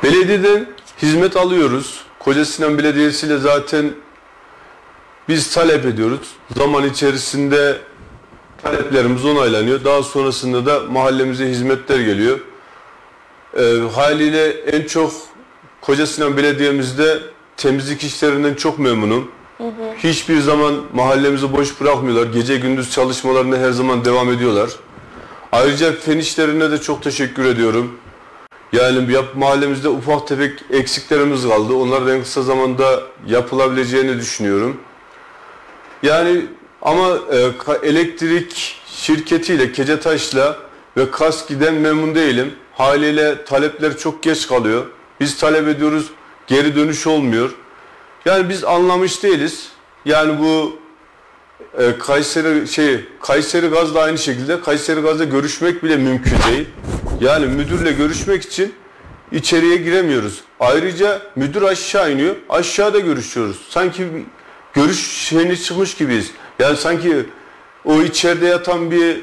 Belediyeden 0.04 0.68
hizmet 1.02 1.38
alıyoruz. 1.38 2.02
Koca 2.20 2.46
Sinan 2.46 2.78
Belediyesi 2.78 3.28
ile 3.28 3.38
zaten 3.38 3.92
biz 5.30 5.54
talep 5.54 5.86
ediyoruz. 5.86 6.28
Zaman 6.58 6.84
içerisinde 6.84 7.78
taleplerimiz 8.64 9.26
onaylanıyor. 9.26 9.84
Daha 9.84 10.04
sonrasında 10.04 10.66
da 10.66 10.80
mahallemize 10.80 11.46
hizmetler 11.46 12.00
geliyor. 12.00 12.40
Ee, 13.58 13.80
haliyle 13.96 14.48
en 14.50 14.84
çok 14.84 15.14
Koca 15.82 16.08
Sinan 16.08 16.38
Belediye'mizde 16.38 17.20
temizlik 17.58 18.04
işlerinden 18.04 18.54
çok 18.54 18.80
memnunum. 18.80 19.32
Hiçbir 19.98 20.40
zaman 20.40 20.74
mahallemizi 20.94 21.54
boş 21.54 21.82
bırakmıyorlar. 21.82 22.34
Gece 22.34 22.58
gündüz 22.58 22.92
çalışmalarına 22.92 23.58
her 23.58 23.72
zaman 23.72 24.06
devam 24.06 24.32
ediyorlar. 24.32 24.70
Ayrıca 25.52 25.92
fen 25.92 26.18
işlerine 26.18 26.72
de 26.72 26.82
çok 26.82 27.04
teşekkür 27.04 27.46
ediyorum. 27.46 27.98
Yani 28.74 29.14
yap, 29.14 29.26
mahallemizde 29.36 29.90
ufak 29.90 30.28
tefek 30.28 30.60
eksiklerimiz 30.70 31.48
kaldı. 31.48 31.74
Onlar 31.74 32.08
en 32.08 32.22
kısa 32.22 32.42
zamanda 32.42 33.04
yapılabileceğini 33.28 34.18
düşünüyorum. 34.18 34.78
Yani 36.04 36.46
ama 36.82 37.18
e, 37.32 37.52
elektrik 37.88 38.82
şirketiyle, 38.88 39.72
Kecetaş'la 39.72 40.58
ve 40.98 41.12
KASKİ'den 41.12 41.74
memnun 41.74 42.16
değilim. 42.16 42.54
Haliyle 42.74 43.46
talepler 43.46 43.98
çok 43.98 44.24
geç 44.24 44.48
kalıyor. 44.48 44.86
Biz 45.20 45.38
talep 45.38 45.68
ediyoruz, 45.68 46.10
geri 46.48 46.76
dönüş 46.76 47.08
olmuyor. 47.08 47.56
Yani 48.26 48.50
biz 48.50 48.64
anlamış 48.64 49.24
değiliz. 49.24 49.70
Yani 50.06 50.40
bu 50.40 50.78
e, 51.78 51.98
Kayseri 51.98 52.68
şey 52.68 53.06
Kayseri 53.22 53.68
Gaz 53.68 53.96
da 53.96 54.02
aynı 54.02 54.18
şekilde 54.18 54.62
Kayseri 54.62 55.02
Gaz'da 55.02 55.24
görüşmek 55.24 55.84
bile 55.84 55.98
mümkün 55.98 56.38
değil. 56.52 56.68
Yani 57.24 57.46
müdürle 57.46 57.92
görüşmek 57.92 58.44
için 58.44 58.74
içeriye 59.32 59.78
giremiyoruz. 59.78 60.42
Ayrıca 60.60 61.22
müdür 61.36 61.62
aşağı 61.62 62.12
iniyor. 62.12 62.36
Aşağıda 62.50 63.00
görüşüyoruz. 63.00 63.58
Sanki 63.70 64.08
görüş 64.74 65.00
şeyine 65.00 65.56
çıkmış 65.56 65.96
gibiyiz. 65.96 66.32
Yani 66.60 66.78
sanki 66.78 67.26
o 67.86 68.02
içeride 68.02 68.46
yatan 68.46 68.92
bir 68.92 69.22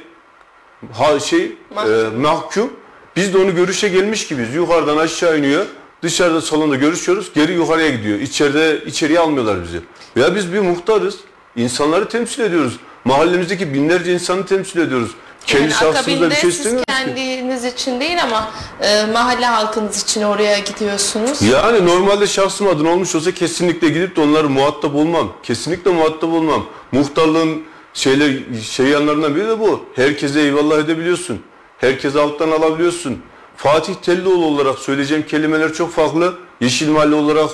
ha 0.92 1.20
şey 1.20 1.52
Mahkum. 1.74 1.92
e, 1.94 2.08
mahkum. 2.20 2.72
Biz 3.16 3.34
de 3.34 3.38
onu 3.38 3.54
görüşe 3.54 3.88
gelmiş 3.88 4.28
gibiyiz. 4.28 4.54
Yukarıdan 4.54 4.96
aşağı 4.96 5.38
iniyor. 5.38 5.66
Dışarıda 6.02 6.40
salonda 6.40 6.76
görüşüyoruz. 6.76 7.30
Geri 7.34 7.52
yukarıya 7.52 7.90
gidiyor. 7.90 8.18
İçeride 8.18 8.84
içeriye 8.86 9.18
almıyorlar 9.18 9.62
bizi. 9.62 9.80
Veya 10.16 10.34
biz 10.34 10.52
bir 10.52 10.60
muhtarız. 10.60 11.16
İnsanları 11.56 12.08
temsil 12.08 12.42
ediyoruz. 12.42 12.76
Mahallemizdeki 13.04 13.74
binlerce 13.74 14.12
insanı 14.12 14.46
temsil 14.46 14.80
ediyoruz. 14.80 15.10
Kendi 15.50 15.72
yani 15.82 15.90
akabinde 15.90 16.30
bir 16.30 16.34
şey 16.34 16.40
siz 16.50 16.58
istemiyoruz 16.58 16.84
ki. 16.86 16.92
kendiniz 17.04 17.64
için 17.64 18.00
değil 18.00 18.22
ama 18.22 18.50
e, 18.80 19.04
mahalle 19.12 19.46
halkınız 19.46 20.02
için 20.02 20.22
oraya 20.22 20.58
gidiyorsunuz. 20.58 21.42
Yani 21.42 21.86
normalde 21.86 22.26
şahsım 22.26 22.68
adına 22.68 22.88
olmuş 22.90 23.14
olsa 23.14 23.32
kesinlikle 23.32 23.88
gidip 23.88 24.16
de 24.16 24.20
onları 24.20 24.48
muhatap 24.48 24.94
olmam. 24.94 25.32
Kesinlikle 25.42 25.90
muhatap 25.90 26.24
olmam. 26.24 26.66
Muhtarlığın 26.92 27.62
şeyler, 27.94 28.32
şey 28.62 28.86
yanlarından 28.86 29.34
biri 29.36 29.48
de 29.48 29.60
bu. 29.60 29.84
Herkese 29.96 30.40
eyvallah 30.40 30.78
edebiliyorsun. 30.78 31.42
Herkese 31.78 32.20
alttan 32.20 32.50
alabiliyorsun. 32.50 33.22
Fatih 33.56 33.94
Tellioğlu 33.94 34.44
olarak 34.46 34.78
söyleyeceğim 34.78 35.26
kelimeler 35.26 35.72
çok 35.72 35.92
farklı. 35.92 36.34
Yeşil 36.60 36.88
Mahalle 36.88 37.14
olarak 37.14 37.50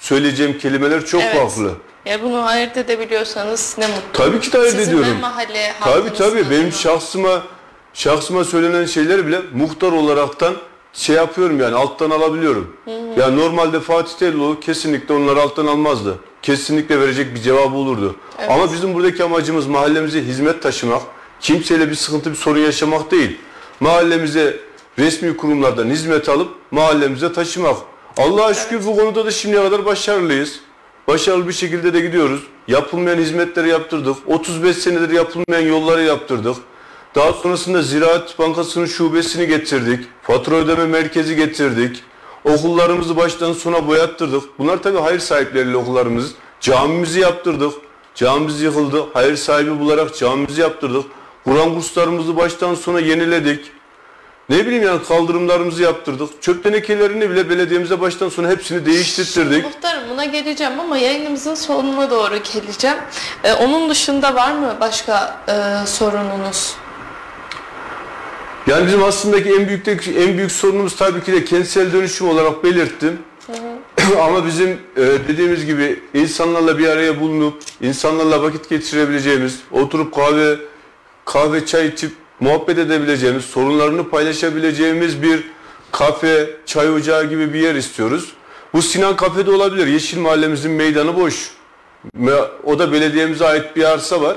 söyleyeceğim 0.00 0.58
kelimeler 0.58 1.04
çok 1.06 1.22
Evet. 1.22 1.36
farklı. 1.36 1.72
Ya 2.04 2.22
bunu 2.22 2.42
ayırt 2.46 2.76
edebiliyorsanız 2.76 3.74
ne 3.78 3.86
mutlu. 3.86 4.02
Tabii 4.12 4.40
ki 4.40 4.52
de 4.52 4.58
ayırt 4.58 4.70
Sizin 4.70 4.98
ediyorum. 4.98 5.20
mahalle 5.20 5.74
Tabii 5.84 6.12
tabii 6.12 6.50
benim 6.50 6.72
şahsıma 6.72 7.42
şahsıma 7.94 8.44
söylenen 8.44 8.84
şeyleri 8.84 9.26
bile 9.26 9.40
muhtar 9.54 9.92
olaraktan 9.92 10.54
şey 10.92 11.16
yapıyorum 11.16 11.60
yani 11.60 11.74
alttan 11.74 12.10
alabiliyorum. 12.10 12.76
Yani 13.16 13.36
normalde 13.36 13.80
Fatih 13.80 14.14
Tellioğlu 14.18 14.60
kesinlikle 14.60 15.14
onları 15.14 15.40
alttan 15.40 15.66
almazdı. 15.66 16.18
Kesinlikle 16.42 17.00
verecek 17.00 17.34
bir 17.34 17.40
cevabı 17.40 17.76
olurdu. 17.76 18.16
Evet. 18.38 18.50
Ama 18.50 18.72
bizim 18.72 18.94
buradaki 18.94 19.24
amacımız 19.24 19.66
mahallemize 19.66 20.22
hizmet 20.22 20.62
taşımak, 20.62 21.02
kimseyle 21.40 21.90
bir 21.90 21.94
sıkıntı 21.94 22.30
bir 22.30 22.36
sorun 22.36 22.60
yaşamak 22.60 23.10
değil. 23.10 23.38
Mahallemize 23.80 24.56
resmi 24.98 25.36
kurumlardan 25.36 25.86
hizmet 25.90 26.28
alıp 26.28 26.48
mahallemize 26.70 27.32
taşımak. 27.32 27.76
Allah'a 28.16 28.54
şükür 28.54 28.86
bu 28.86 28.96
konuda 28.96 29.26
da 29.26 29.30
şimdiye 29.30 29.62
kadar 29.62 29.84
başarılıyız. 29.84 30.60
Başarılı 31.08 31.48
bir 31.48 31.52
şekilde 31.52 31.94
de 31.94 32.00
gidiyoruz. 32.00 32.40
Yapılmayan 32.68 33.18
hizmetleri 33.18 33.68
yaptırdık. 33.68 34.16
35 34.26 34.76
senedir 34.76 35.10
yapılmayan 35.10 35.68
yolları 35.68 36.02
yaptırdık. 36.02 36.56
Daha 37.14 37.32
sonrasında 37.32 37.82
Ziraat 37.82 38.38
Bankası'nın 38.38 38.86
şubesini 38.86 39.46
getirdik. 39.46 40.04
Fatura 40.22 40.56
ödeme 40.56 40.86
merkezi 40.86 41.36
getirdik. 41.36 42.02
Okullarımızı 42.44 43.16
baştan 43.16 43.52
sona 43.52 43.88
boyattırdık. 43.88 44.58
Bunlar 44.58 44.82
tabii 44.82 44.98
hayır 44.98 45.18
sahipleriyle 45.18 45.76
okullarımız. 45.76 46.34
Camimizi 46.60 47.20
yaptırdık. 47.20 47.72
Camimiz 48.14 48.60
yıkıldı. 48.62 49.04
Hayır 49.12 49.36
sahibi 49.36 49.80
bularak 49.80 50.16
camimizi 50.16 50.60
yaptırdık. 50.60 51.04
Kur'an 51.44 51.74
kurslarımızı 51.74 52.36
baştan 52.36 52.74
sona 52.74 53.00
yeniledik. 53.00 53.70
Ne 54.48 54.66
bileyim 54.66 54.84
yani 54.84 55.02
kaldırımlarımızı 55.02 55.82
yaptırdık. 55.82 56.42
Çöp 56.42 56.62
tenekelerini 56.62 57.30
bile 57.30 57.50
belediyemize 57.50 58.00
baştan 58.00 58.28
sona 58.28 58.48
hepsini 58.48 58.86
değiştirttirdik. 58.86 59.64
Muhtarım 59.64 60.02
buna 60.10 60.24
geleceğim 60.24 60.80
ama 60.80 60.98
yayınımızın 60.98 61.54
sonuna 61.54 62.10
doğru 62.10 62.36
geleceğim. 62.36 62.96
Ee, 63.44 63.52
onun 63.52 63.90
dışında 63.90 64.34
var 64.34 64.52
mı 64.52 64.76
başka 64.80 65.40
e, 65.48 65.86
sorununuz? 65.86 66.74
Yani 68.66 68.86
bizim 68.86 69.04
aslındaki 69.04 69.50
en 69.54 69.68
büyük 69.68 69.88
en 70.08 70.38
büyük 70.38 70.52
sorunumuz 70.52 70.96
tabii 70.96 71.24
ki 71.24 71.32
de 71.32 71.44
kentsel 71.44 71.92
dönüşüm 71.92 72.28
olarak 72.28 72.64
belirttim. 72.64 73.18
Ama 74.22 74.46
bizim 74.46 74.68
e, 74.96 75.02
dediğimiz 75.28 75.66
gibi 75.66 76.02
insanlarla 76.14 76.78
bir 76.78 76.88
araya 76.88 77.20
bulunup 77.20 77.62
insanlarla 77.80 78.42
vakit 78.42 78.68
geçirebileceğimiz, 78.68 79.60
oturup 79.72 80.14
kahve 80.14 80.56
kahve 81.24 81.66
çay 81.66 81.86
içip 81.86 82.12
muhabbet 82.40 82.78
edebileceğimiz, 82.78 83.44
sorunlarını 83.44 84.08
paylaşabileceğimiz 84.08 85.22
bir 85.22 85.44
kafe, 85.92 86.50
çay 86.66 86.90
ocağı 86.90 87.24
gibi 87.24 87.54
bir 87.54 87.58
yer 87.58 87.74
istiyoruz. 87.74 88.32
Bu 88.72 88.82
Sinan 88.82 89.16
Kafe'de 89.16 89.50
olabilir. 89.50 89.86
Yeşil 89.86 90.18
Mahallemizin 90.18 90.70
meydanı 90.70 91.16
boş. 91.16 91.50
O 92.64 92.78
da 92.78 92.92
belediyemize 92.92 93.46
ait 93.46 93.76
bir 93.76 93.84
arsa 93.84 94.20
var. 94.22 94.36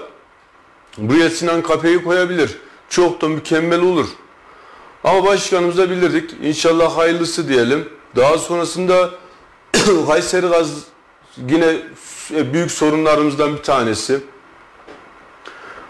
Buraya 0.98 1.30
Sinan 1.30 1.62
Kafe'yi 1.62 2.04
koyabilir. 2.04 2.58
Çok 2.90 3.22
da 3.22 3.28
mükemmel 3.28 3.82
olur. 3.82 4.08
Ama 5.04 5.26
başkanımıza 5.26 5.90
bildirdik. 5.90 6.36
İnşallah 6.44 6.98
hayırlısı 6.98 7.50
diyelim. 7.50 7.90
Daha 8.16 8.38
sonrasında 8.38 9.10
Kayseri 10.08 10.48
Gaz 10.48 10.84
yine 11.50 11.78
büyük 12.30 12.72
sorunlarımızdan 12.72 13.54
bir 13.54 13.64
tanesi. 13.64 14.20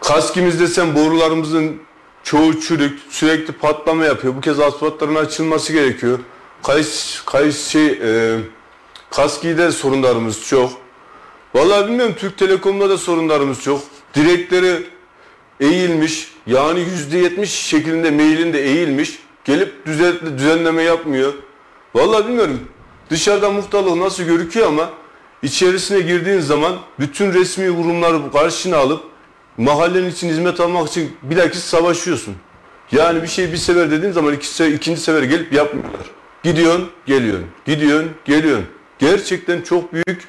Kaskimiz 0.01 0.59
desem 0.59 0.95
borularımızın 0.95 1.81
çoğu 2.27 2.61
çürük, 2.61 2.99
sürekli 3.09 3.53
patlama 3.53 4.05
yapıyor. 4.05 4.35
Bu 4.35 4.41
kez 4.41 4.59
asfaltların 4.59 5.15
açılması 5.15 5.73
gerekiyor. 5.73 6.19
Kays, 6.63 7.21
kays 7.25 7.67
şey, 7.67 7.87
e, 7.87 8.39
Kaski'de 9.09 9.71
sorunlarımız 9.71 10.45
çok. 10.45 10.71
Vallahi 11.55 11.87
bilmiyorum 11.87 12.15
Türk 12.19 12.37
Telekom'da 12.37 12.89
da 12.89 12.97
sorunlarımız 12.97 13.61
çok. 13.61 13.81
Direkleri 14.13 14.83
eğilmiş, 15.59 16.31
yani 16.47 16.79
yüzde 16.79 17.17
yetmiş 17.17 17.51
şeklinde 17.51 18.11
mailin 18.11 18.53
de 18.53 18.63
eğilmiş. 18.63 19.19
Gelip 19.45 19.85
düzenle, 19.85 20.37
düzenleme 20.37 20.83
yapmıyor. 20.83 21.33
Vallahi 21.95 22.27
bilmiyorum. 22.27 22.59
Dışarıdan 23.09 23.53
muhtarlık 23.53 23.95
nasıl 23.95 24.23
görüküyor 24.23 24.67
ama 24.67 24.89
içerisine 25.43 25.99
girdiğin 25.99 26.39
zaman 26.39 26.75
bütün 26.99 27.33
resmi 27.33 27.75
kurumları 27.75 28.31
karşına 28.31 28.77
alıp 28.77 29.03
mahallenin 29.57 30.09
için 30.11 30.29
hizmet 30.29 30.59
almak 30.59 30.89
için 30.89 31.17
bilakis 31.23 31.63
savaşıyorsun. 31.63 32.35
Yani 32.91 33.23
bir 33.23 33.27
şey 33.27 33.51
bir 33.51 33.57
sefer 33.57 33.91
dediğin 33.91 34.11
zaman 34.11 34.33
iki 34.33 34.47
sefer, 34.47 34.71
ikinci 34.71 35.01
sefer 35.01 35.23
gelip 35.23 35.53
yapmıyorlar. 35.53 36.01
Gidiyorsun, 36.43 36.89
geliyorsun. 37.05 37.45
Gidiyorsun, 37.65 38.11
geliyorsun. 38.25 38.65
Gerçekten 38.99 39.61
çok 39.61 39.93
büyük, 39.93 40.27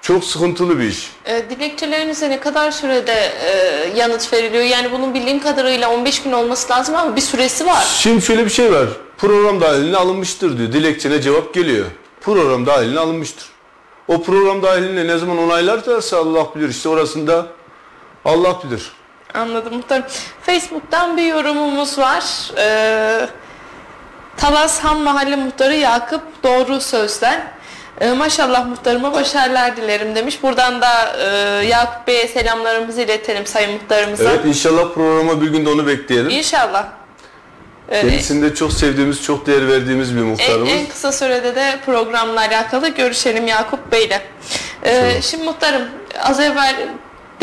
çok 0.00 0.24
sıkıntılı 0.24 0.78
bir 0.78 0.84
iş. 0.84 1.10
E, 1.24 1.50
dilekçelerinize 1.50 2.30
ne 2.30 2.40
kadar 2.40 2.70
sürede 2.70 3.32
e, 3.44 3.50
yanıt 3.96 4.32
veriliyor? 4.32 4.64
Yani 4.64 4.92
bunun 4.92 5.14
bildiğim 5.14 5.40
kadarıyla 5.40 5.90
15 5.90 6.22
gün 6.22 6.32
olması 6.32 6.72
lazım 6.72 6.96
ama 6.96 7.16
bir 7.16 7.20
süresi 7.20 7.66
var. 7.66 7.84
Şimdi 7.98 8.22
şöyle 8.22 8.44
bir 8.44 8.50
şey 8.50 8.72
var. 8.72 8.88
Program 9.18 9.60
dahiline 9.60 9.96
alınmıştır 9.96 10.58
diyor. 10.58 10.72
Dilekçene 10.72 11.22
cevap 11.22 11.54
geliyor. 11.54 11.86
Program 12.20 12.66
dahiline 12.66 13.00
alınmıştır. 13.00 13.46
O 14.08 14.22
program 14.22 14.62
dahiline 14.62 15.06
ne 15.06 15.18
zaman 15.18 15.38
onaylarsa 15.38 16.16
Allah 16.18 16.46
bilir. 16.54 16.68
İşte 16.68 16.88
orasında 16.88 17.46
Allah 18.24 18.62
bilir. 18.64 18.92
Anladım 19.34 19.74
muhtarım. 19.76 20.04
Facebook'tan 20.42 21.16
bir 21.16 21.22
yorumumuz 21.26 21.98
var. 21.98 22.24
Ee, 22.58 23.26
Talas 24.36 24.80
Han 24.80 25.00
Mahalle 25.00 25.36
Muhtarı 25.36 25.74
Yakup 25.74 26.22
Doğru 26.42 26.80
Sözden. 26.80 27.54
Ee, 28.00 28.12
maşallah 28.12 28.66
muhtarıma 28.66 29.12
başarılar 29.12 29.76
dilerim 29.76 30.14
demiş. 30.14 30.42
Buradan 30.42 30.80
da 30.80 31.16
e, 31.18 31.26
Yakup 31.66 32.06
Bey'e 32.06 32.28
selamlarımızı 32.28 33.00
iletelim 33.00 33.46
sayın 33.46 33.72
muhtarımıza. 33.72 34.30
Evet 34.30 34.44
inşallah 34.44 34.94
programa 34.94 35.40
bir 35.40 35.46
günde 35.46 35.70
onu 35.70 35.86
bekleyelim. 35.86 36.30
İnşallah. 36.30 36.86
Ee, 37.88 38.00
Kendisini 38.00 38.42
de 38.50 38.54
çok 38.54 38.72
sevdiğimiz, 38.72 39.22
çok 39.22 39.46
değer 39.46 39.68
verdiğimiz 39.68 40.14
bir 40.16 40.20
en, 40.20 40.26
muhtarımız. 40.26 40.68
en 40.68 40.86
kısa 40.86 41.12
sürede 41.12 41.54
de 41.54 41.78
programla 41.86 42.40
alakalı 42.40 42.88
görüşelim 42.88 43.46
Yakup 43.46 43.92
Bey'le. 43.92 44.20
Ee, 44.84 45.22
şimdi 45.22 45.44
muhtarım 45.44 45.82
az 46.22 46.40
evvel 46.40 46.76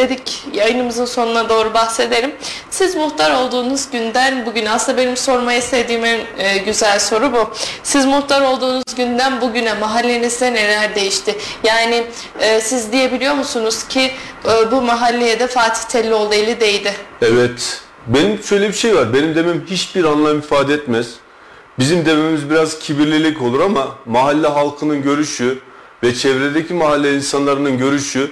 dedik 0.01 0.43
yayınımızın 0.53 1.05
sonuna 1.05 1.49
doğru 1.49 1.73
bahsedelim. 1.73 2.31
Siz 2.69 2.95
muhtar 2.95 3.35
olduğunuz 3.35 3.91
günden 3.91 4.45
bugün 4.45 4.65
aslında 4.65 4.97
benim 4.97 5.17
sormayı 5.17 5.61
sevdiğim 5.61 6.05
en 6.05 6.19
e, 6.37 6.57
güzel 6.57 6.99
soru 6.99 7.33
bu. 7.33 7.53
Siz 7.83 8.05
muhtar 8.05 8.41
olduğunuz 8.41 8.83
günden 8.97 9.41
bugüne 9.41 9.73
mahallenizde 9.73 10.53
neler 10.53 10.95
değişti? 10.95 11.35
Yani 11.63 12.03
e, 12.39 12.61
siz 12.61 12.91
diyebiliyor 12.91 13.33
musunuz 13.33 13.87
ki 13.87 14.11
e, 14.45 14.71
bu 14.71 14.81
mahalleye 14.81 15.39
de 15.39 15.47
Fatih 15.47 15.83
Tellioğlu 15.83 16.33
eli 16.33 16.59
değdi? 16.59 16.93
Evet. 17.21 17.81
Benim 18.07 18.43
şöyle 18.43 18.67
bir 18.67 18.73
şey 18.73 18.95
var. 18.95 19.13
Benim 19.13 19.35
demem 19.35 19.61
hiçbir 19.69 20.03
anlam 20.03 20.39
ifade 20.39 20.73
etmez. 20.73 21.07
Bizim 21.79 22.05
dememiz 22.05 22.49
biraz 22.49 22.79
kibirlilik 22.79 23.41
olur 23.41 23.59
ama 23.59 23.87
mahalle 24.05 24.47
halkının 24.47 25.01
görüşü 25.01 25.59
ve 26.03 26.15
çevredeki 26.15 26.73
mahalle 26.73 27.15
insanların 27.15 27.77
görüşü 27.77 28.31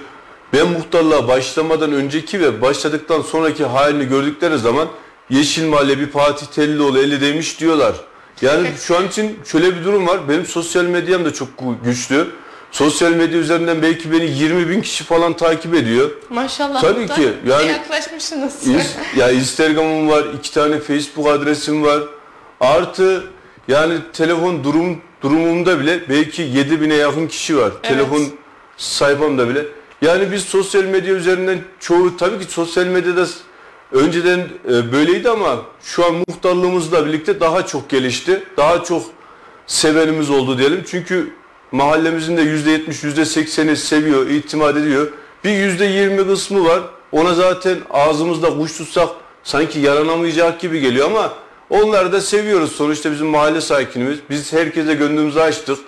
ben 0.52 0.68
muhtarlığa 0.68 1.28
başlamadan 1.28 1.92
önceki 1.92 2.40
ve 2.40 2.62
başladıktan 2.62 3.22
sonraki 3.22 3.64
halini 3.64 4.08
gördükleri 4.08 4.58
zaman 4.58 4.88
Yeşil 5.30 5.66
Mahalle 5.68 5.98
bir 5.98 6.10
Fatih 6.10 6.46
Tellioğlu 6.46 6.98
eli 6.98 7.20
demiş 7.20 7.60
diyorlar. 7.60 7.94
Yani 8.42 8.68
şu 8.80 8.96
an 8.98 9.06
için 9.06 9.38
şöyle 9.44 9.76
bir 9.76 9.84
durum 9.84 10.06
var. 10.06 10.28
Benim 10.28 10.46
sosyal 10.46 10.84
medyam 10.84 11.24
da 11.24 11.32
çok 11.32 11.48
güçlü. 11.84 12.26
Sosyal 12.72 13.12
medya 13.12 13.38
üzerinden 13.38 13.82
belki 13.82 14.12
beni 14.12 14.30
20 14.30 14.68
bin 14.68 14.80
kişi 14.80 15.04
falan 15.04 15.36
takip 15.36 15.74
ediyor. 15.74 16.10
Maşallah 16.30 16.80
Tabii 16.80 17.06
ki, 17.06 17.32
yani- 17.46 17.68
yaklaşmışsınız. 17.68 18.66
İns- 18.66 19.18
ya 19.18 19.30
Instagram'ım 19.30 20.08
var, 20.08 20.24
iki 20.38 20.54
tane 20.54 20.78
Facebook 20.80 21.26
adresim 21.28 21.82
var. 21.84 22.00
Artı 22.60 23.24
yani 23.68 23.94
telefon 24.12 24.64
durum 24.64 24.98
durumumda 25.22 25.80
bile 25.80 26.00
belki 26.08 26.42
7000'e 26.42 26.96
yakın 26.96 27.26
kişi 27.26 27.56
var. 27.58 27.72
Telefon 27.82 28.22
sayfamda 28.76 29.48
bile. 29.48 29.64
Yani 30.02 30.32
biz 30.32 30.42
sosyal 30.42 30.84
medya 30.84 31.14
üzerinden 31.14 31.58
çoğu 31.80 32.16
tabii 32.16 32.46
ki 32.46 32.52
sosyal 32.52 32.86
medyada 32.86 33.26
önceden 33.92 34.38
e, 34.68 34.92
böyleydi 34.92 35.30
ama 35.30 35.62
şu 35.82 36.06
an 36.06 36.14
muhtarlığımızla 36.28 37.06
birlikte 37.06 37.40
daha 37.40 37.66
çok 37.66 37.88
gelişti. 37.88 38.42
Daha 38.56 38.84
çok 38.84 39.02
sevenimiz 39.66 40.30
oldu 40.30 40.58
diyelim. 40.58 40.82
Çünkü 40.86 41.32
mahallemizin 41.72 42.36
de 42.36 42.42
%70, 42.42 42.86
%80'i 42.88 43.76
seviyor, 43.76 44.26
itimat 44.26 44.76
ediyor. 44.76 45.08
Bir 45.44 45.50
%20 45.50 46.26
kısmı 46.26 46.64
var. 46.64 46.80
ona 47.12 47.34
zaten 47.34 47.78
ağzımızda 47.90 48.56
kuş 48.56 48.76
tutsak 48.76 49.08
sanki 49.42 49.78
yaranamayacak 49.78 50.60
gibi 50.60 50.80
geliyor 50.80 51.06
ama 51.06 51.32
onları 51.70 52.12
da 52.12 52.20
seviyoruz. 52.20 52.72
Sonuçta 52.72 53.12
bizim 53.12 53.26
mahalle 53.26 53.60
sakinimiz. 53.60 54.18
Biz 54.30 54.52
herkese 54.52 54.94
gönlümüzü 54.94 55.40
açtık. 55.40 55.78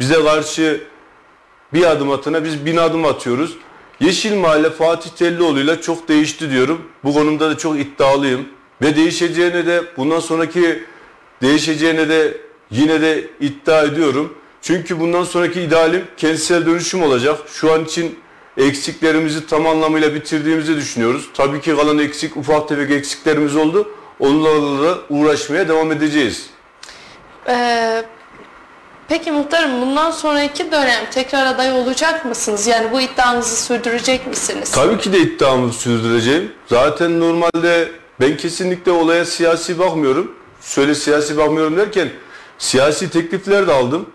Bize 0.00 0.24
karşı 0.24 0.80
bir 1.72 1.90
adım 1.90 2.10
atına 2.10 2.44
biz 2.44 2.66
bin 2.66 2.76
adım 2.76 3.04
atıyoruz. 3.04 3.56
Yeşil 4.00 4.36
Mahalle 4.36 4.70
Fatih 4.70 5.10
Tellioğlu 5.10 5.60
ile 5.60 5.80
çok 5.80 6.08
değişti 6.08 6.50
diyorum. 6.50 6.82
Bu 7.04 7.14
konuda 7.14 7.50
da 7.50 7.58
çok 7.58 7.78
iddialıyım. 7.78 8.48
Ve 8.82 8.96
değişeceğine 8.96 9.66
de 9.66 9.82
bundan 9.96 10.20
sonraki 10.20 10.82
değişeceğine 11.42 12.08
de 12.08 12.36
yine 12.70 13.00
de 13.00 13.30
iddia 13.40 13.82
ediyorum. 13.82 14.34
Çünkü 14.62 15.00
bundan 15.00 15.24
sonraki 15.24 15.60
idealim 15.60 16.04
kentsel 16.16 16.66
dönüşüm 16.66 17.02
olacak. 17.02 17.38
Şu 17.52 17.72
an 17.72 17.84
için 17.84 18.18
eksiklerimizi 18.56 19.46
tam 19.46 19.66
anlamıyla 19.66 20.14
bitirdiğimizi 20.14 20.76
düşünüyoruz. 20.76 21.28
Tabii 21.34 21.60
ki 21.60 21.76
kalan 21.76 21.98
eksik, 21.98 22.36
ufak 22.36 22.68
tefek 22.68 22.90
eksiklerimiz 22.90 23.56
oldu. 23.56 23.90
Onlarla 24.20 24.82
da 24.82 24.98
uğraşmaya 25.10 25.68
devam 25.68 25.92
edeceğiz. 25.92 26.50
Ee, 27.48 28.04
peki 29.08 29.32
muhtarım 29.32 29.80
bundan 29.80 30.10
sonraki 30.10 30.72
dönem 30.72 31.10
tekrar 31.10 31.46
aday 31.46 31.72
olacak 31.72 32.24
mısınız? 32.24 32.66
Yani 32.66 32.92
bu 32.92 33.00
iddianızı 33.00 33.64
sürdürecek 33.64 34.26
misiniz? 34.26 34.70
Tabii 34.70 34.98
ki 34.98 35.12
de 35.12 35.18
iddiamı 35.18 35.72
sürdüreceğim. 35.72 36.52
Zaten 36.66 37.20
normalde 37.20 37.88
ben 38.20 38.36
kesinlikle 38.36 38.92
olaya 38.92 39.24
siyasi 39.24 39.78
bakmıyorum. 39.78 40.34
Şöyle 40.62 40.94
siyasi 40.94 41.36
bakmıyorum 41.36 41.76
derken 41.76 42.08
siyasi 42.58 43.10
teklifler 43.10 43.66
de 43.68 43.72
aldım. 43.72 44.06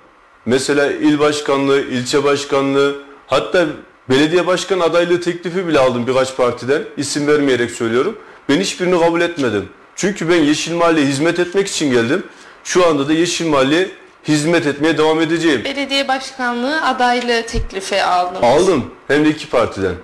Mesela 0.45 0.91
il 0.91 1.19
başkanlığı, 1.19 1.81
ilçe 1.81 2.23
başkanlığı, 2.23 2.95
hatta 3.27 3.65
belediye 4.09 4.47
başkan 4.47 4.79
adaylığı 4.79 5.21
teklifi 5.21 5.67
bile 5.67 5.79
aldım 5.79 6.07
birkaç 6.07 6.37
partiden. 6.37 6.81
İsim 6.97 7.27
vermeyerek 7.27 7.71
söylüyorum. 7.71 8.17
Ben 8.49 8.59
hiçbirini 8.59 8.99
kabul 8.99 9.21
etmedim. 9.21 9.69
Çünkü 9.95 10.29
ben 10.29 10.35
Yeşil 10.43 10.73
Mahalle'ye 10.73 11.05
hizmet 11.05 11.39
etmek 11.39 11.67
için 11.67 11.91
geldim. 11.91 12.23
Şu 12.63 12.87
anda 12.87 13.07
da 13.07 13.13
Yeşil 13.13 13.47
Mahalle'ye 13.47 13.89
hizmet 14.27 14.67
etmeye 14.67 14.97
devam 14.97 15.21
edeceğim. 15.21 15.63
Belediye 15.63 16.07
başkanlığı 16.07 16.85
adaylığı 16.85 17.45
teklifi 17.45 18.03
aldınız. 18.03 18.43
Aldım 18.43 18.91
hem 19.07 19.25
de 19.25 19.29
iki 19.29 19.49
partiden. 19.49 19.95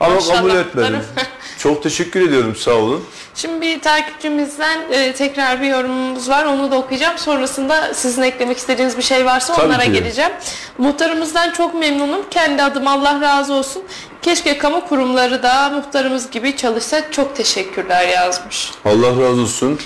Ama 0.00 0.14
Maşallah 0.14 0.36
kabul 0.36 0.50
etmedim. 0.50 1.00
Çok 1.58 1.82
teşekkür 1.82 2.28
ediyorum 2.28 2.56
sağ 2.56 2.70
olun. 2.70 3.04
Şimdi 3.34 3.60
bir 3.60 3.80
takipçimizden 3.80 4.80
e, 4.92 5.12
tekrar 5.12 5.62
bir 5.62 5.66
yorumumuz 5.66 6.28
var. 6.28 6.44
Onu 6.44 6.70
da 6.70 6.76
okuyacağım. 6.76 7.18
Sonrasında 7.18 7.94
sizin 7.94 8.22
eklemek 8.22 8.58
istediğiniz 8.58 8.96
bir 8.96 9.02
şey 9.02 9.24
varsa 9.26 9.54
Tabii 9.54 9.66
onlara 9.66 9.82
ki 9.82 9.92
geleceğim. 9.92 10.30
Muhtarımızdan 10.78 11.50
çok 11.50 11.74
memnunum. 11.74 12.20
Kendi 12.30 12.62
adım 12.62 12.86
Allah 12.86 13.20
razı 13.20 13.54
olsun. 13.54 13.82
Keşke 14.22 14.58
kamu 14.58 14.88
kurumları 14.88 15.42
da 15.42 15.70
muhtarımız 15.70 16.30
gibi 16.30 16.56
çalışsa. 16.56 17.10
Çok 17.10 17.36
teşekkürler 17.36 18.08
yazmış. 18.08 18.70
Allah 18.84 19.08
razı 19.08 19.40
olsun. 19.42 19.78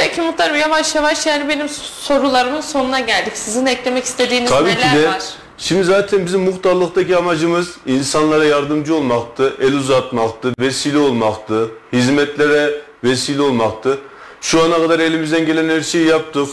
Peki 0.00 0.20
muhtarım 0.20 0.56
yavaş 0.56 0.94
yavaş 0.94 1.26
yani 1.26 1.48
benim 1.48 1.68
sorularımın 2.00 2.60
sonuna 2.60 3.00
geldik. 3.00 3.32
Sizin 3.36 3.66
eklemek 3.66 4.04
istediğiniz 4.04 4.50
Tabii 4.50 4.68
neler 4.68 4.92
ki 4.92 4.96
de. 4.98 5.08
var? 5.08 5.22
Şimdi 5.58 5.84
zaten 5.84 6.26
bizim 6.26 6.40
muhtarlıktaki 6.40 7.16
amacımız 7.16 7.76
insanlara 7.86 8.44
yardımcı 8.44 8.94
olmaktı, 8.94 9.56
el 9.60 9.72
uzatmaktı, 9.74 10.54
vesile 10.58 10.98
olmaktı, 10.98 11.70
hizmetlere 11.92 12.80
vesile 13.04 13.42
olmaktı. 13.42 13.98
Şu 14.40 14.62
ana 14.64 14.76
kadar 14.76 14.98
elimizden 14.98 15.46
gelen 15.46 15.68
her 15.68 15.80
şeyi 15.80 16.06
yaptık. 16.06 16.48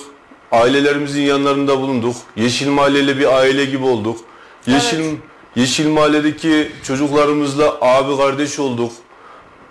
Ailelerimizin 0.52 1.22
yanlarında 1.22 1.82
bulunduk. 1.82 2.16
Yeşil 2.36 2.68
Mahalle 2.68 3.00
ile 3.00 3.20
bir 3.20 3.38
aile 3.38 3.66
gibi 3.66 3.86
olduk. 3.86 4.18
Yeşil 4.68 5.00
Evet. 5.00 5.18
Yeşil 5.56 5.88
Mahalle'deki 5.88 6.72
çocuklarımızla 6.84 7.78
abi 7.82 8.18
kardeş 8.18 8.60
olduk. 8.60 8.92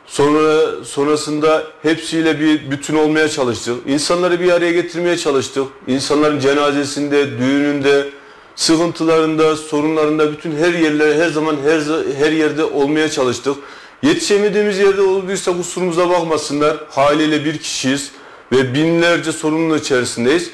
Sonra 0.07 0.85
sonrasında 0.85 1.64
hepsiyle 1.83 2.40
bir 2.40 2.71
bütün 2.71 2.95
olmaya 2.95 3.29
çalıştık. 3.29 3.77
İnsanları 3.87 4.40
bir 4.40 4.53
araya 4.53 4.73
getirmeye 4.73 5.16
çalıştık. 5.16 5.64
İnsanların 5.87 6.38
cenazesinde, 6.38 7.38
düğününde, 7.38 8.09
sıkıntılarında, 8.57 9.57
sorunlarında 9.57 10.33
bütün 10.33 10.57
her 10.57 10.75
yerlere 10.75 11.25
her 11.25 11.29
zaman 11.29 11.57
her 11.64 11.81
her 12.19 12.33
yerde 12.33 12.64
olmaya 12.64 13.11
çalıştık. 13.11 13.57
Yetişemediğimiz 14.03 14.79
yerde 14.79 15.03
olduysa 15.03 15.57
kusurumuza 15.57 16.11
bakmasınlar. 16.11 16.77
Haliyle 16.90 17.45
bir 17.45 17.59
kişiyiz 17.59 18.11
ve 18.53 18.75
binlerce 18.75 19.33
sorunun 19.33 19.79
içerisindeyiz. 19.79 20.51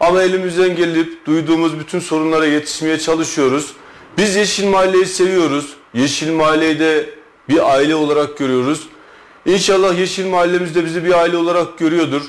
Ama 0.00 0.22
elimizden 0.22 0.76
gelip 0.76 1.26
duyduğumuz 1.26 1.78
bütün 1.78 1.98
sorunlara 1.98 2.46
yetişmeye 2.46 2.98
çalışıyoruz. 2.98 3.72
Biz 4.18 4.36
Yeşil 4.36 4.68
Mahalle'yi 4.68 5.06
seviyoruz. 5.06 5.74
Yeşil 5.94 6.32
Mahalle'yi 6.32 6.78
de 6.78 7.10
bir 7.48 7.72
aile 7.74 7.94
olarak 7.94 8.38
görüyoruz. 8.38 8.80
İnşallah 9.46 9.98
Yeşil 9.98 10.26
Mahallemiz 10.26 10.74
de 10.74 10.84
bizi 10.84 11.04
bir 11.04 11.12
aile 11.12 11.36
olarak 11.36 11.78
görüyordur. 11.78 12.22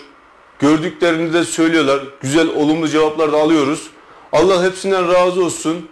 Gördüklerini 0.60 1.34
de 1.34 1.44
söylüyorlar. 1.44 2.04
Güzel, 2.22 2.48
olumlu 2.48 2.88
cevaplar 2.88 3.32
da 3.32 3.38
alıyoruz. 3.38 3.88
Allah 4.32 4.64
hepsinden 4.64 5.14
razı 5.14 5.44
olsun. 5.46 5.90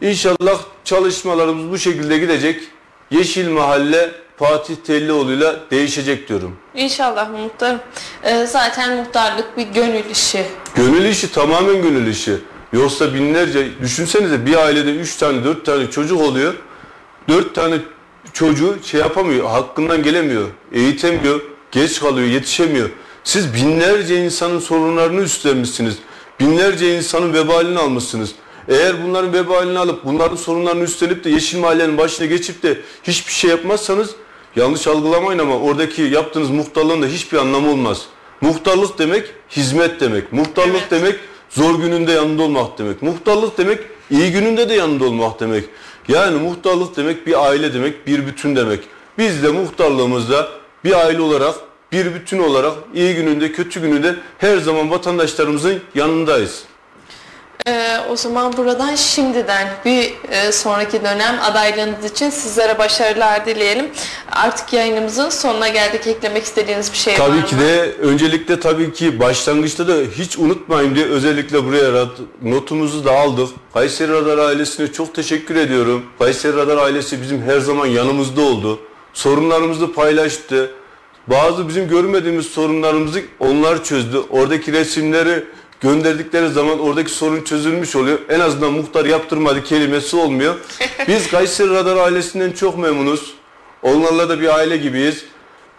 İnşallah 0.00 0.58
çalışmalarımız 0.84 1.70
bu 1.70 1.78
şekilde 1.78 2.18
gidecek. 2.18 2.62
Yeşil 3.10 3.48
Mahalle 3.48 4.10
Fatih 4.36 4.76
Tellioğlu'yla 4.76 5.56
değişecek 5.70 6.28
diyorum. 6.28 6.56
İnşallah 6.74 7.30
muhtarım. 7.30 7.80
Ee, 8.22 8.46
zaten 8.46 8.96
muhtarlık 8.96 9.56
bir 9.56 9.66
gönül 9.66 10.10
işi. 10.10 10.46
Gönül 10.74 11.04
işi 11.04 11.32
tamamen 11.32 11.82
gönül 11.82 12.06
işi. 12.06 12.34
Yoksa 12.72 13.14
binlerce, 13.14 13.68
düşünsenize 13.80 14.46
bir 14.46 14.56
ailede 14.56 14.90
3 14.90 15.16
tane 15.16 15.44
4 15.44 15.64
tane 15.64 15.90
çocuk 15.90 16.20
oluyor. 16.20 16.54
4 17.28 17.54
tane 17.54 17.78
çocuğu 18.36 18.76
şey 18.84 19.00
yapamıyor, 19.00 19.46
hakkından 19.46 20.02
gelemiyor, 20.02 20.46
eğitemiyor, 20.72 21.40
geç 21.70 22.00
kalıyor, 22.00 22.28
yetişemiyor. 22.28 22.90
Siz 23.24 23.54
binlerce 23.54 24.24
insanın 24.24 24.58
sorunlarını 24.58 25.20
üstlenmişsiniz. 25.20 25.98
Binlerce 26.40 26.96
insanın 26.96 27.32
vebalini 27.32 27.78
almışsınız. 27.78 28.32
Eğer 28.68 29.04
bunların 29.04 29.32
vebalini 29.32 29.78
alıp 29.78 30.04
bunların 30.04 30.36
sorunlarını 30.36 30.82
üstlenip 30.82 31.24
de 31.24 31.30
Yeşil 31.30 31.58
Mahallenin 31.58 31.98
başına 31.98 32.26
geçip 32.26 32.62
de 32.62 32.80
hiçbir 33.02 33.32
şey 33.32 33.50
yapmazsanız 33.50 34.10
yanlış 34.56 34.86
algılamayın 34.86 35.38
ama 35.38 35.58
oradaki 35.58 36.02
yaptığınız 36.02 36.50
muhtarlığın 36.50 37.02
da 37.02 37.06
hiçbir 37.06 37.38
anlamı 37.38 37.70
olmaz. 37.70 38.02
Muhtarlık 38.40 38.98
demek 38.98 39.26
hizmet 39.50 40.00
demek. 40.00 40.32
Muhtarlık 40.32 40.76
Evet. 40.80 40.90
demek 40.90 41.14
zor 41.50 41.74
gününde 41.74 42.12
yanında 42.12 42.42
olmak 42.42 42.78
demek. 42.78 43.02
Muhtarlık 43.02 43.58
demek 43.58 43.78
iyi 44.10 44.32
gününde 44.32 44.68
de 44.68 44.74
yanında 44.74 45.04
olmak 45.04 45.40
demek. 45.40 45.64
Yani 46.08 46.38
muhtarlık 46.38 46.96
demek 46.96 47.26
bir 47.26 47.46
aile 47.46 47.74
demek, 47.74 48.06
bir 48.06 48.26
bütün 48.26 48.56
demek. 48.56 48.80
Biz 49.18 49.42
de 49.42 49.48
muhtarlığımızda 49.48 50.48
bir 50.84 50.92
aile 51.06 51.20
olarak, 51.20 51.54
bir 51.92 52.14
bütün 52.14 52.38
olarak 52.38 52.74
iyi 52.94 53.14
gününde, 53.14 53.52
kötü 53.52 53.80
gününde 53.80 54.14
her 54.38 54.58
zaman 54.58 54.90
vatandaşlarımızın 54.90 55.80
yanındayız. 55.94 56.64
Ee, 57.68 57.98
o 58.10 58.16
zaman 58.16 58.56
buradan 58.56 58.94
şimdiden 58.94 59.68
bir 59.84 60.14
e, 60.30 60.52
sonraki 60.52 61.00
dönem 61.04 61.38
adaylığınız 61.42 62.04
için 62.04 62.30
sizlere 62.30 62.78
başarılar 62.78 63.46
dileyelim. 63.46 63.90
Artık 64.32 64.72
yayınımızın 64.72 65.28
sonuna 65.30 65.68
geldik. 65.68 66.06
Eklemek 66.06 66.44
istediğiniz 66.44 66.92
bir 66.92 66.96
şey 66.96 67.12
var 67.12 67.18
Tabii 67.18 67.36
mı? 67.36 67.44
ki 67.46 67.58
de 67.58 67.92
öncelikle 68.00 68.60
tabii 68.60 68.92
ki 68.92 69.20
başlangıçta 69.20 69.88
da 69.88 69.94
hiç 70.18 70.38
unutmayın 70.38 70.94
diye 70.94 71.06
özellikle 71.06 71.64
buraya 71.64 72.06
notumuzu 72.42 73.04
da 73.04 73.12
aldık. 73.12 73.48
Kayseri 73.74 74.12
Radar 74.12 74.38
ailesine 74.38 74.92
çok 74.92 75.14
teşekkür 75.14 75.56
ediyorum. 75.56 76.06
Kayseri 76.18 76.56
Radar 76.56 76.76
ailesi 76.76 77.22
bizim 77.22 77.42
her 77.42 77.58
zaman 77.58 77.86
yanımızda 77.86 78.40
oldu. 78.40 78.78
Sorunlarımızı 79.12 79.92
paylaştı. 79.92 80.70
Bazı 81.26 81.68
bizim 81.68 81.88
görmediğimiz 81.88 82.46
sorunlarımızı 82.46 83.22
onlar 83.40 83.84
çözdü. 83.84 84.22
Oradaki 84.30 84.72
resimleri 84.72 85.44
gönderdikleri 85.86 86.48
zaman 86.48 86.80
oradaki 86.80 87.10
sorun 87.10 87.42
çözülmüş 87.42 87.96
oluyor. 87.96 88.18
En 88.28 88.40
azından 88.40 88.72
muhtar 88.72 89.04
yaptırmadı 89.04 89.64
kelimesi 89.64 90.16
olmuyor. 90.16 90.54
Biz 91.08 91.30
Kayseri 91.30 91.70
Radar 91.70 91.96
ailesinden 91.96 92.52
çok 92.52 92.78
memnunuz. 92.78 93.34
Onlarla 93.82 94.28
da 94.28 94.40
bir 94.40 94.54
aile 94.54 94.76
gibiyiz. 94.76 95.24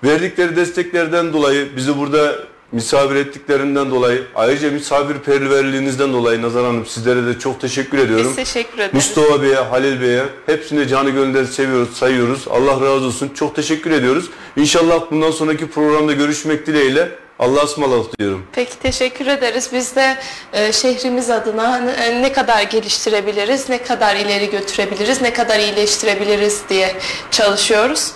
Verdikleri 0.03 0.55
desteklerden 0.55 1.33
dolayı, 1.33 1.75
bizi 1.75 1.97
burada 1.97 2.35
misafir 2.71 3.15
ettiklerinden 3.15 3.91
dolayı, 3.91 4.23
ayrıca 4.35 4.71
misafirperverliğinizden 4.71 6.13
dolayı 6.13 6.41
Nazar 6.41 6.65
Hanım 6.65 6.85
sizlere 6.85 7.25
de 7.25 7.39
çok 7.39 7.61
teşekkür 7.61 7.97
ediyorum. 7.97 8.27
Biz 8.27 8.35
teşekkür 8.35 8.77
ederiz. 8.77 8.93
Mustafa 8.93 9.41
Bey'e, 9.41 9.55
Halil 9.55 10.01
Bey'e 10.01 10.23
hepsini 10.45 10.87
canı 10.87 11.09
gönülden 11.09 11.43
seviyoruz, 11.45 11.97
sayıyoruz. 11.97 12.47
Allah 12.49 12.71
razı 12.71 13.05
olsun. 13.05 13.29
Çok 13.35 13.55
teşekkür 13.55 13.91
ediyoruz. 13.91 14.29
İnşallah 14.57 15.11
bundan 15.11 15.31
sonraki 15.31 15.67
programda 15.67 16.13
görüşmek 16.13 16.67
dileğiyle. 16.67 17.09
Allah'a 17.39 17.63
ısmarladık 17.63 18.19
diyorum. 18.19 18.47
Peki 18.53 18.79
teşekkür 18.79 19.27
ederiz. 19.27 19.69
Biz 19.73 19.95
de 19.95 20.17
e, 20.53 20.73
şehrimiz 20.73 21.29
adına 21.29 21.77
ne, 21.77 22.21
ne 22.21 22.33
kadar 22.33 22.61
geliştirebiliriz, 22.61 23.69
ne 23.69 23.83
kadar 23.83 24.15
ileri 24.15 24.49
götürebiliriz, 24.49 25.21
ne 25.21 25.33
kadar 25.33 25.59
iyileştirebiliriz 25.59 26.61
diye 26.69 26.95
çalışıyoruz. 27.31 28.11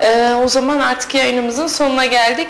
E, 0.00 0.34
o 0.44 0.48
zaman 0.48 0.78
artık 0.78 1.14
yayınımızın 1.14 1.66
sonuna 1.66 2.06
geldik. 2.06 2.48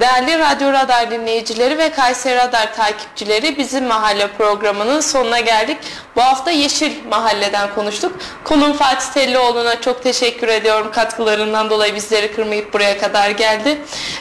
Değerli 0.00 0.38
Radyo 0.38 0.72
Radar 0.72 1.10
dinleyicileri 1.10 1.78
ve 1.78 1.90
Kayseri 1.90 2.36
Radar 2.36 2.74
takipçileri 2.74 3.58
bizim 3.58 3.84
mahalle 3.84 4.28
programının 4.28 5.00
sonuna 5.00 5.40
geldik. 5.40 5.78
Bu 6.16 6.22
hafta 6.22 6.50
Yeşil 6.50 6.92
Mahalle'den 7.10 7.74
konuştuk. 7.74 8.12
Konum 8.44 8.72
Fatih 8.72 9.06
Tellioğlu'na 9.06 9.80
çok 9.80 10.02
teşekkür 10.02 10.48
ediyorum. 10.48 10.90
Katkılarından 10.92 11.70
dolayı 11.70 11.94
bizleri 11.94 12.32
kırmayıp 12.32 12.72
buraya 12.72 12.98
kadar 12.98 13.30
geldi. 13.30 13.78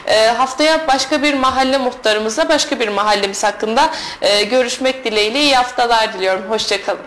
E, 0.08 0.28
haftaya 0.28 0.88
başka 0.88 1.24
bir 1.24 1.34
mahalle 1.34 1.78
muhtarımızla 1.78 2.50
başka 2.50 2.80
bir 2.80 2.88
mahallemiz 2.88 3.43
hakkında 3.43 3.89
e, 4.22 4.43
görüşmek 4.43 5.06
dileğiyle 5.06 5.41
iyi 5.41 5.56
haftalar 5.56 6.14
diliyorum. 6.14 6.43
Hoşçakalın. 6.50 7.00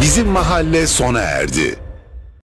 Bizim 0.00 0.26
mahalle 0.26 0.86
sona 0.86 1.20
erdi. 1.20 1.85